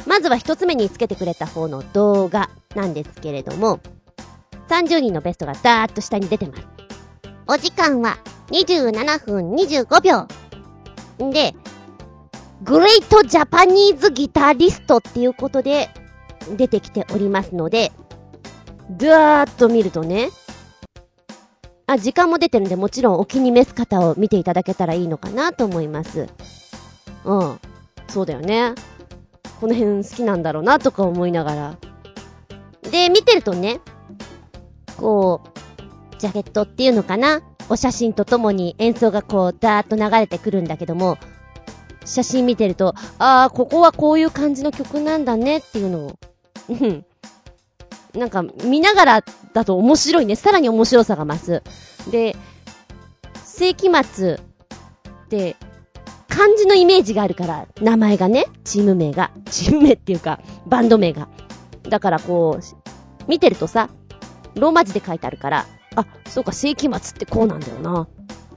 [0.05, 3.79] まずは一つ目につけてくれた方の動画なんですけれども、
[4.67, 6.67] 30人のベストがダーッと下に出てます。
[7.47, 8.17] お時間は
[8.49, 10.27] 27分25秒。
[11.25, 11.55] んで、
[12.63, 15.89] グレイトジャパニーズギタリストっていうことで
[16.57, 17.91] 出てきておりますので、
[18.91, 20.29] ダーッと見るとね、
[21.87, 26.27] あ、時間も出てるんでもちろんお気に召す方を見ていただけたらいいのかなと思います。
[27.25, 27.59] うん。
[28.07, 28.75] そうだよね。
[29.59, 31.77] この辺好きなんだろうなとか思いながら。
[32.89, 33.79] で、見てるとね、
[34.97, 37.41] こう、ジャケットっていうのかな？
[37.69, 41.17] お写真とともに演奏がこう、ダーッと流れてくるんだけども、
[42.05, 46.15] 写真見てると、ああ、ここはこういう感じの曲なんだねっていうのを、
[46.69, 47.05] うん。
[48.13, 49.23] なんか、見ながら
[49.53, 50.35] だと面白いね。
[50.35, 51.63] さらに面白さが増す。
[52.11, 52.35] で、
[53.43, 55.55] 世紀末って、
[56.27, 61.27] 漢字のイメージがあるから、名前がね、チーム名が、チーム名っていうか、バンド名が。
[61.89, 63.89] だからこう、見てるとさ、
[64.55, 68.07] ローマ字で書いてあるから、あ、そうか、世紀末ってこうなんだよな。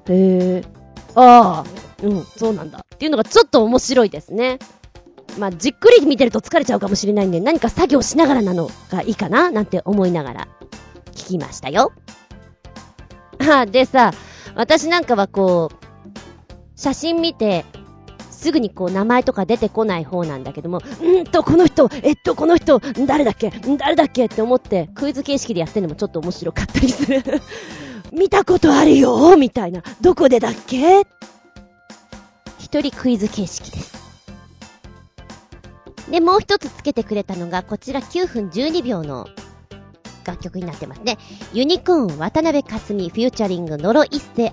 [0.09, 0.65] へえ。
[1.15, 2.85] ああ、うん、そうなんだ。
[2.95, 4.59] っていうのがちょっと面白いですね。
[5.39, 10.49] まあ、じっくり見てると疲れちゃうかもしれないんで、何か作業しながらなのがいいかななんて思いながら
[11.13, 11.93] 聞きましたよ。
[13.51, 14.13] あ、でさ、
[14.55, 17.65] 私なんかはこう、写真見て、
[18.31, 27.23] すぐにこう名前とか出てこない方なんだけども、んと、この人、えっと、この人、誰だっけ誰だっけって思ってクイズ形式でやってるのもちょっと面白かったりする。
[28.13, 29.83] 見たことあるよみたいな。
[30.01, 31.07] どこでだっけ？
[32.75, 33.95] 一人クイズ形式です。
[36.11, 39.29] で、もう一つつけてくれたのが、こちら9分12秒の
[40.27, 41.17] 楽曲になってますね。
[41.53, 44.53] ユニコーン渡辺かすみフューチャリングノロ一世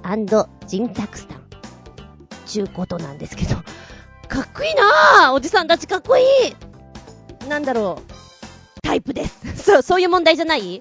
[0.67, 1.41] ジンタクスタン。
[2.45, 3.55] ちゅうことなんですけど。
[4.27, 6.21] かっこいいなぁおじさんたちかっこい
[7.43, 8.81] いなんだろう。
[8.83, 9.57] タイプです。
[9.57, 10.79] そう、そういう問題じゃない？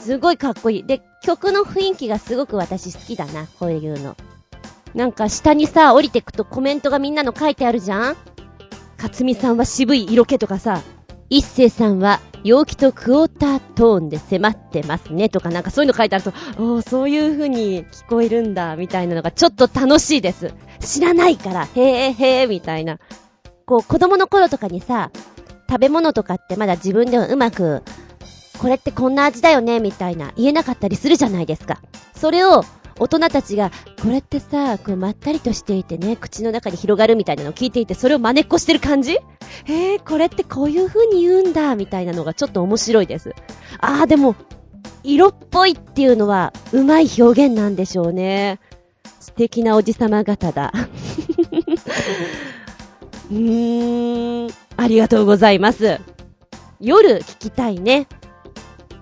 [0.00, 0.84] すごいかっこいい。
[0.84, 4.16] で、曲の雰囲気がすごく私好きだな、こういうの。
[4.94, 8.16] なんか下にさ、降りてくとコメントがみんなの書いてあるじゃん？
[8.96, 10.82] かつみさんは渋い色気とかさ、
[11.30, 20.52] 一星さんは陽気とクォータートーンで迫ってますねとかなんかそういうの書いてあると、おー、そういう風に聞こえるんだ、みたいなのがちょっと楽しいです。
[20.80, 22.98] 知らないから、へーへー、みたいな。
[23.64, 25.10] こう、子供の頃とかにさ、
[25.70, 27.82] 食べ物とかってまだ自分ではうまく、
[28.58, 31.80] これってこんな味だよね、みたいな言えなかったりするじゃないですか。
[32.14, 32.64] それを、
[32.98, 33.70] 大人たちが、
[34.02, 39.12] これってさ、こうまったりとしていてね、口の中に広がるみたいなのを聞いていて、それを真似っこしてる感じ？
[39.64, 43.34] へえ、これってこういう風に言うんだ、みたいなのがちょっと面白いです。
[43.78, 44.34] あーでも、
[45.04, 48.60] 色っぽいっていうのは、うまい表現なんでしょうね。
[49.20, 50.72] 素敵なおじさま方だ。
[53.30, 56.00] うーん、ありがとうございます。
[56.80, 58.08] 夜聞きたいね。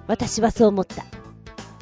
[0.07, 1.05] 私はそう思った。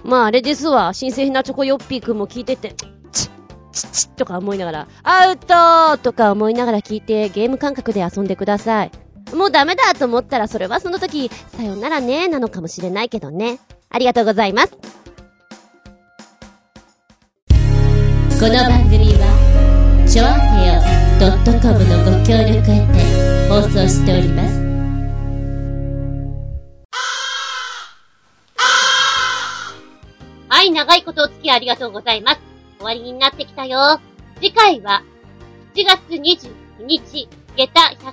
[0.04, 2.74] まああれですわ、新鮮なチョコヨッピーくんも聞いてて、
[3.12, 3.30] チッ、
[3.72, 8.90] チッチッとか思いながら、アウトとか思いながら聞いてゲーム感覚で遊んでください。
[9.34, 13.58] もうダメだと思ったらそれはその時、さよならねなのかもしれないけどね。
[13.90, 14.72] ありがとうございます。
[18.40, 20.80] この番組は、ちょあへよ
[21.60, 24.67] .com のご協力へて放送しております。
[30.68, 32.40] い、長いことお付き合いありがとうございます。
[32.78, 34.00] 終わりになってきたよ。
[34.36, 35.02] 次回は、
[35.74, 37.72] 7月22日、下駄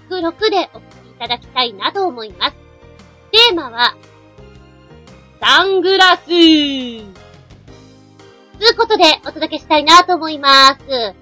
[0.10, 2.56] 106でお聞きいただきたいなと思います。
[3.32, 3.96] テーマは、
[5.40, 10.88] サングラスということでお届けしたいなと思います。
[10.88, 11.16] ね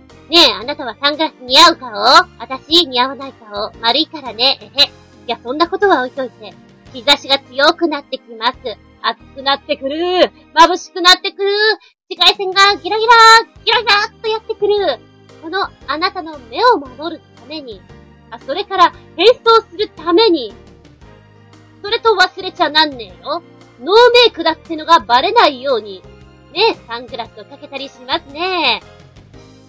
[0.49, 1.91] え、あなたはサングラス似合う顔？
[2.39, 3.71] 私似合わない顔？
[3.81, 4.59] 丸いからね。
[4.61, 4.85] えへ。
[4.85, 4.91] い
[5.27, 6.53] や、そんなことは置いといて。
[6.93, 8.57] 日差しが強くなってきます。
[9.03, 10.31] 暑くなってくる。
[10.55, 11.51] 眩しくなってくる。
[12.09, 13.13] 紫外線がギラギラ
[13.65, 14.99] ギラギラっとやってくる。
[15.41, 17.81] このあなたの目を守るために、
[18.31, 20.53] あ、それから変装するために、
[21.81, 23.43] それと忘れちゃなんねえよ。
[23.81, 26.01] ノーメイクだってのがバレないように、
[26.53, 28.81] ね、サングラスをかけたりしますね。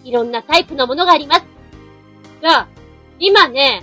[0.05, 1.45] いろんなタイプのものがあります。
[2.41, 2.68] じゃ、
[3.18, 3.82] 今ね、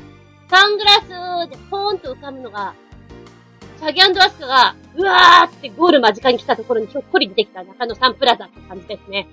[0.50, 2.74] サングラスでポーンと浮かぶのが、
[3.82, 9.28] シャギアンドアスカがうわーってゴール間近に来たところにひょっこり出てきた中野サンプラザって感じですね。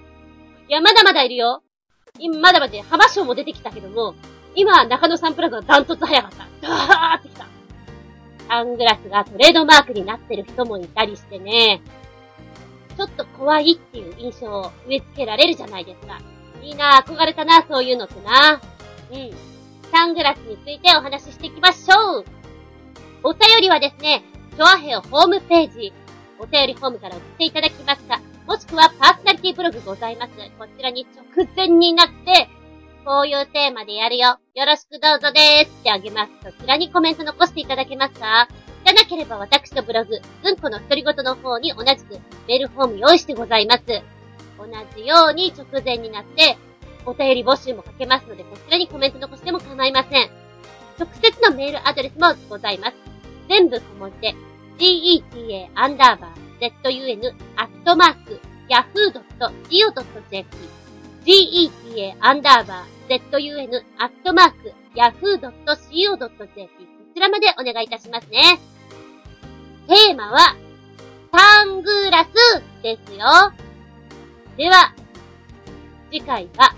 [0.70, 1.62] いや、まだまだいるよ。
[2.18, 4.14] 今、まだまだ、浜章も出てきたけども、
[4.54, 6.66] 今、中野サンプラザがダントツ早かった。
[6.66, 7.44] ダーってきた。
[8.48, 11.82] サングラスがトレードマークになってる人もいたりしてね、
[12.96, 16.18] ちょっと怖いっていう印象を植え付けられるじゃないですか。
[16.62, 18.62] いいな憧れたなそういうのってな。
[19.12, 19.30] うん。
[19.92, 22.24] サングラスについてお話ししていきましょう。
[23.24, 24.22] お便りはですね、
[24.58, 25.92] チョアヘオホームページ、
[26.40, 30.32] お便りフォームから送っていただきますか、もしくはパーソナリティブログございます。
[30.58, 31.06] こちらに
[31.36, 32.48] 直前になって、
[33.04, 34.40] こういうテーマでやるよ。
[34.56, 36.32] よろしくどうぞでーすってあげます。
[36.42, 38.48] そちらにコメント残していただけますか？
[38.84, 43.84] じゃなければ私のブログ、うんこの独り言の方に同じくメールフォーム用意してございます。
[43.86, 46.58] 同じように直前になって、
[47.06, 50.30] お便り募集もかけますので、こちらにコメント残しても構いません。
[50.98, 52.96] 直接のメールアドレスもございます。
[53.48, 54.34] 全部小文字で、
[54.78, 60.46] geta アンダーバー zun アットマーク yahoo.co.jp
[61.24, 68.60] geta アンダーバー zun アットマーク yahoo.co.jp こちらまでお願いいたしますね。
[69.88, 70.54] テーマは、
[71.32, 72.28] サングラス
[72.82, 73.52] ですよ。
[74.56, 74.94] では、
[76.12, 76.74] 次回は、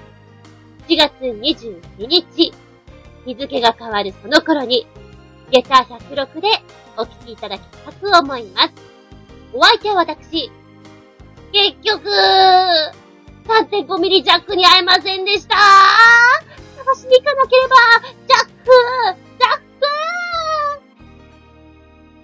[0.89, 2.53] 7月22日、
[3.27, 4.87] 日付が変わるその頃に、
[5.51, 6.49] ゲター106で
[6.97, 8.73] お聞きいただきたく思います。
[9.53, 10.51] お相手は私、
[11.53, 12.09] 結局、
[13.47, 15.57] 3.5ミリジャックに会えませんでした
[16.77, 17.77] 探しに行かなければ、
[18.29, 18.71] ジャック
[19.39, 19.61] ジャッ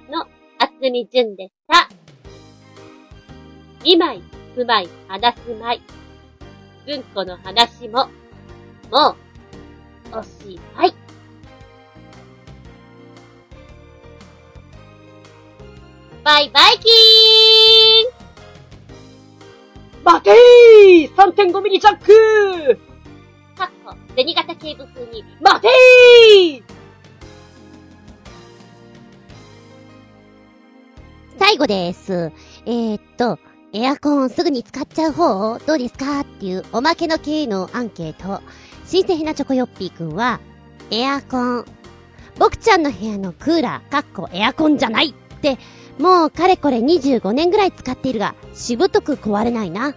[0.06, 0.26] クの、
[0.58, 1.88] 厚み順でした。
[3.82, 4.22] 2枚、
[4.54, 5.82] 住まい、話すまい。
[6.86, 8.08] うんこの話も、
[8.92, 9.16] も
[10.12, 10.95] う、おしまい。
[16.26, 16.92] バイバイキー
[20.00, 22.80] ン待てー !3.5 ミリジャック
[23.56, 26.64] かっこ、銭形警部風に、待てー
[31.38, 32.32] 最後です。
[32.64, 33.38] えー、っと、
[33.72, 38.42] エアコンすぐに使っちゃう方どうですかっていうおまけの系のアンケート。
[38.84, 40.40] 新鮮なチョコヨッピーくんは、
[40.90, 41.64] エアコン。
[42.36, 45.58] 僕ちゃんの部屋のクーラー、かっこエアコンじゃないって
[45.98, 49.94] もうかれこれ25年ぐらい使っているが、しぶとく壊れないな。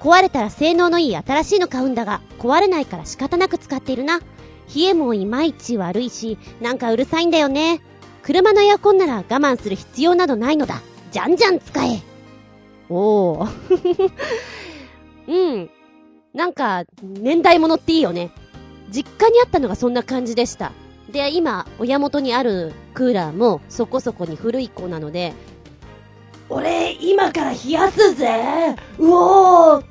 [0.00, 4.20] 壊れたら性能のいい新しいの買うんだが、壊れないから仕方なく使っているな。
[4.74, 7.80] 冷えもいまいち悪いし、なんかうるさいんだよね。
[8.22, 10.80] 車のエアコンなら我慢する必要などないのだ。
[11.10, 12.00] じゃんじゃん使え。
[12.88, 14.12] おー。
[15.26, 15.70] うん。
[16.32, 18.30] なんか、年代物っていいよね。
[18.90, 20.72] 実家にあったのがそんな感じでした。
[21.12, 25.32] で、今、親元にあるクーラーもそこそこに古い子なので、
[26.48, 29.84] 俺、今から冷やすぜうおーっ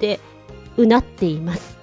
[0.00, 0.20] て、
[0.76, 1.76] うなっています。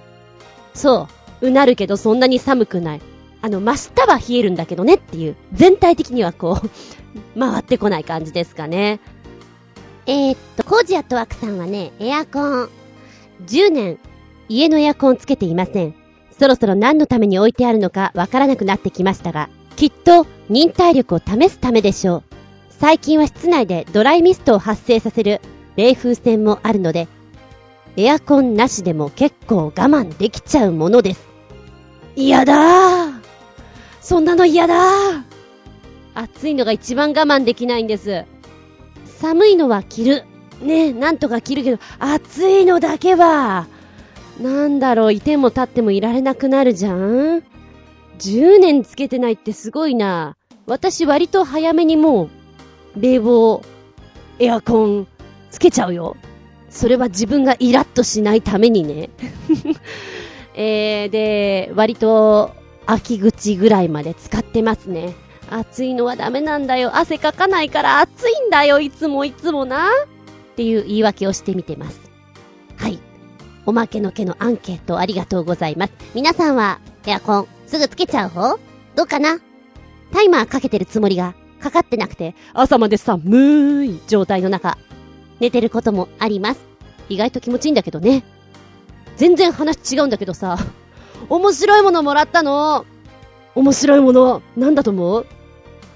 [0.74, 1.08] そ
[1.40, 3.00] う、うなるけどそんなに寒くない。
[3.42, 6.68] あの、真下は冷えるんだけどねっていう、全体的にはこう
[7.38, 9.00] 回ってこない感じですかね。
[10.06, 12.68] えー、っと、コージアットワークさんはね、エアコン、
[13.46, 13.98] 10年、
[14.48, 16.01] 家のエアコンつけていません。
[16.42, 22.22] そろそろ何のために置いてあるのかわからなくなってきましたが、きっと忍耐力を試すためでしょう。
[22.68, 25.40] 最近は室内でドライミストを発生させる
[25.76, 27.06] 冷風船もあるので、
[27.96, 31.28] エアコンなしでも結構我慢できちゃうものです。
[32.16, 33.20] 嫌だー
[34.00, 35.22] そんなの嫌だー
[36.14, 38.24] 暑いのが一番我慢できないんです。
[39.20, 40.24] 寒いのは着る。
[40.60, 43.68] ねえ、なんとか着るけど、暑いのだけは、
[44.42, 47.42] なんだろう、いても立ってもいられなくなるじゃん
[48.18, 50.36] ?10 年つけてないってすごいな。
[50.66, 52.24] 私割と早めにも
[52.96, 53.62] う、冷房、
[54.40, 55.06] エアコン、
[55.50, 56.16] つけちゃうよ。
[56.70, 59.10] それは自分がイラッとしないためにね。
[60.54, 62.50] えー、で、割と、
[62.86, 65.14] 秋口ぐらいまで使ってますね。
[65.50, 66.96] 暑いのはダメなんだよ。
[66.96, 68.80] 汗かかないから暑いんだよ。
[68.80, 69.86] いつもいつもな。
[69.86, 72.11] っていう言い訳をしてみてます。
[73.64, 75.92] おまけの毛のアンケートありがとうございます。
[76.14, 78.58] 皆さんはエアコンすぐつけちゃう方？
[78.96, 79.38] どうかな？
[80.12, 84.76] タイマーかけてるつもりがかかってなくて朝まで寒い状態の中
[85.40, 86.60] 寝てることもあります。
[87.08, 88.24] 意外と気持ちいいんだけどね。
[89.16, 90.56] 全然話違うんだけどさ、
[91.28, 92.84] 面白いものもらったの？
[93.54, 95.26] 面白いもの、なんだと思う？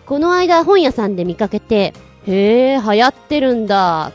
[0.04, 1.94] この間本屋さんで見かけて、
[2.26, 4.08] へえ、流行ってるんだ。
[4.08, 4.12] っ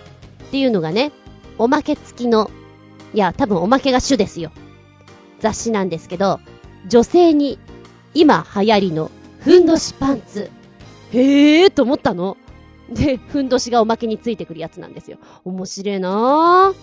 [0.52, 1.12] ていうのがね、
[1.58, 2.52] おまけ付きの
[3.14, 4.52] いや、多分おまけが主ですよ。
[5.40, 6.40] 雑誌なんですけど、
[6.88, 7.60] 女性に
[8.14, 10.50] 今流行りのふんどしパンツ。
[11.12, 12.38] へえーと思ったの。
[12.90, 15.18] で、ふんどしがおまけについてくるやつなんですよ。
[15.46, 16.76] 面白いなぁ。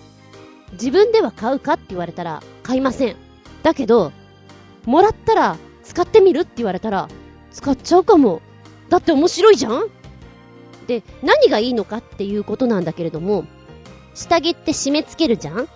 [0.73, 3.15] 自分では買うかって言われたら、買いません。
[3.63, 4.11] だけど、
[4.85, 7.09] もらったら、使ってみるって言われたら、
[7.51, 8.41] 使っちゃうかも。
[8.89, 9.87] だって面白いじゃん
[10.87, 13.45] で、何がいいのかっていうことなんだけれども、
[14.15, 15.67] 下着って締め付けるじゃん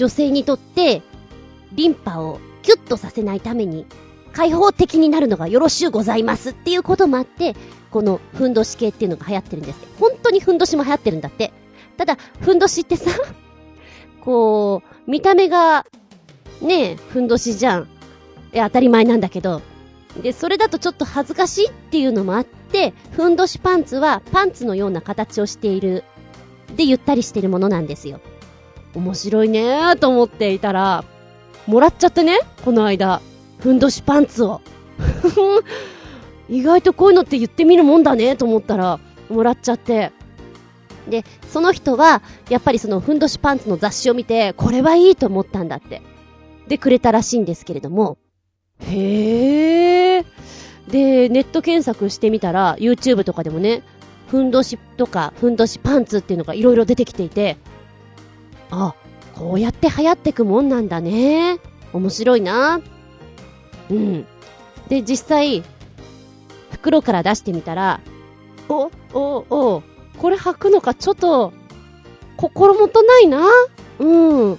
[0.00, 1.02] 女性にとって、
[1.72, 3.84] リンパをキュッとさせないために、
[4.32, 7.54] 開放的になるのがよろしゅうございますっていうこともあって、
[7.90, 9.78] このふんどし系っていうのが流行ってるんです。
[9.98, 11.52] 本当にふんどしも流行ってるんだって。
[11.98, 13.10] ただ、ふんどしってさ、
[14.24, 15.84] こう、見た目が、
[16.62, 17.88] ねえ、ふんどしじゃん。
[18.54, 19.60] え、当たり前なんだけど。
[20.22, 26.04] で、それだとちょっと恥ずかしいっていうのもあって、ふんどしパンツはパンツのような形をしている。
[26.74, 28.20] で、ゆったりしてるものなんですよ。
[28.94, 31.04] 面白いねーと思っていたら、
[31.66, 33.20] もらっちゃってね、この間。
[33.58, 34.60] ふんどしパンツを。
[36.48, 40.12] 意外とこういうのって言ってみるもんだねと思ったら、もらっちゃって。
[41.08, 46.02] で、その人は、やっぱりそのふんどしパンツの雑誌を見て、これはいいと思ったんだって。
[46.68, 48.18] で、くれたらしいんですけれども。
[48.80, 50.24] へー。
[50.90, 53.82] で、ネット検索してみたら、YouTube とかでもね、
[54.28, 57.56] ふんどしとか、ふんどしパンツっていうのがいろいろ出てきていて、
[58.70, 58.94] あ、
[59.34, 61.58] こうやって流行ってくもんなんだね。
[61.92, 62.80] 面白いな。
[63.90, 64.26] うん。
[64.88, 65.62] で、実際、
[66.70, 68.00] 袋から出してみたら、
[68.68, 69.82] お、お、お、
[70.18, 71.52] これ履くのかちょっと、
[72.36, 73.46] 心もとないな。
[73.98, 74.58] うん。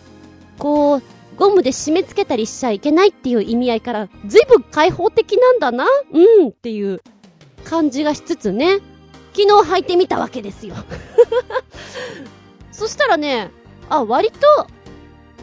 [0.60, 1.04] こう、
[1.38, 5.86] ゴムで締め付けたりしちゃいけないっていう意味合いから、ずいぶん開放的なんだな。
[6.12, 7.02] うんっていう
[7.64, 8.80] 感じがしつつね、
[9.34, 10.76] 昨日履いてみたわけですよ。
[12.72, 13.52] そしたらね、
[13.92, 14.68] あ、割と、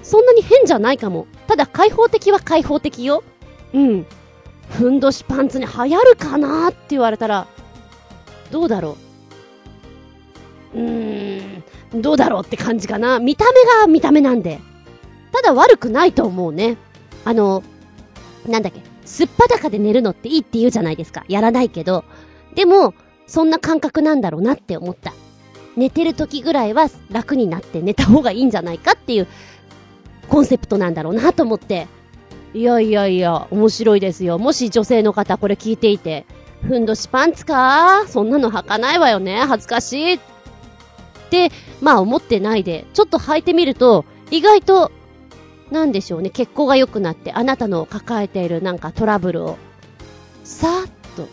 [0.03, 1.27] そんなに変じゃないかも。
[1.47, 3.23] ただ開放的は開放的よ。
[3.75, 4.07] うん。
[4.71, 7.47] ふんどしパンツに流行るかなって言われたら、
[8.51, 8.97] どうだろ
[10.75, 10.79] う。
[10.79, 11.43] うー
[11.99, 13.19] ん、どうだろうって感じかな。
[13.19, 14.61] 見た目が見た目なんで。
[15.33, 16.79] ただ悪くないと思うね。
[17.25, 17.63] あの、
[18.47, 21.25] なんだっけ、すっぱだかで寝るのっていいって言うじゃないですか。
[21.29, 22.05] やらないけど。
[22.55, 22.95] でも、
[23.27, 25.13] そんな感覚なんだろうなって思った。
[25.79, 29.27] 寝てる時ぐらいは楽になって寝た方がいいんじゃないかっていう
[30.29, 31.87] コンセプトなんだろうなと思って。
[32.55, 34.39] いやいやいや、面白いですよ。
[34.39, 36.27] もし女性の方これ聞いていて、
[36.63, 39.41] ふんどしパンツかそんなの履かないわよね。
[39.47, 40.13] 恥ずかしい。
[40.15, 40.19] っ
[41.31, 41.51] て、
[41.81, 44.91] まあ思ってないで、ちょっと履いてみると、意外と
[45.71, 49.59] なんでしょうね、血行が良くなって、あなたの抱えているなんかトラブルを、
[50.43, 51.29] さーっと、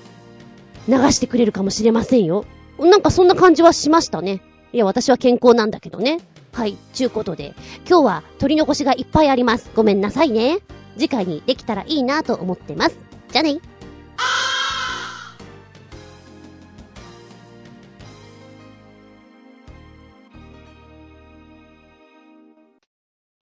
[0.87, 2.45] 流してくれるかもしれませんよ。
[2.79, 4.41] なんかそんな感じはしましたね。
[4.73, 6.19] いや、私は健康なんだけどね。
[6.51, 7.53] はい、ちゅうことで、
[7.87, 9.69] 今日は取り残しがいっぱいあります。
[9.75, 10.59] ごめんなさいね。
[10.97, 12.97] 次回にできたらいいなと思ってます。
[13.31, 13.59] じゃあね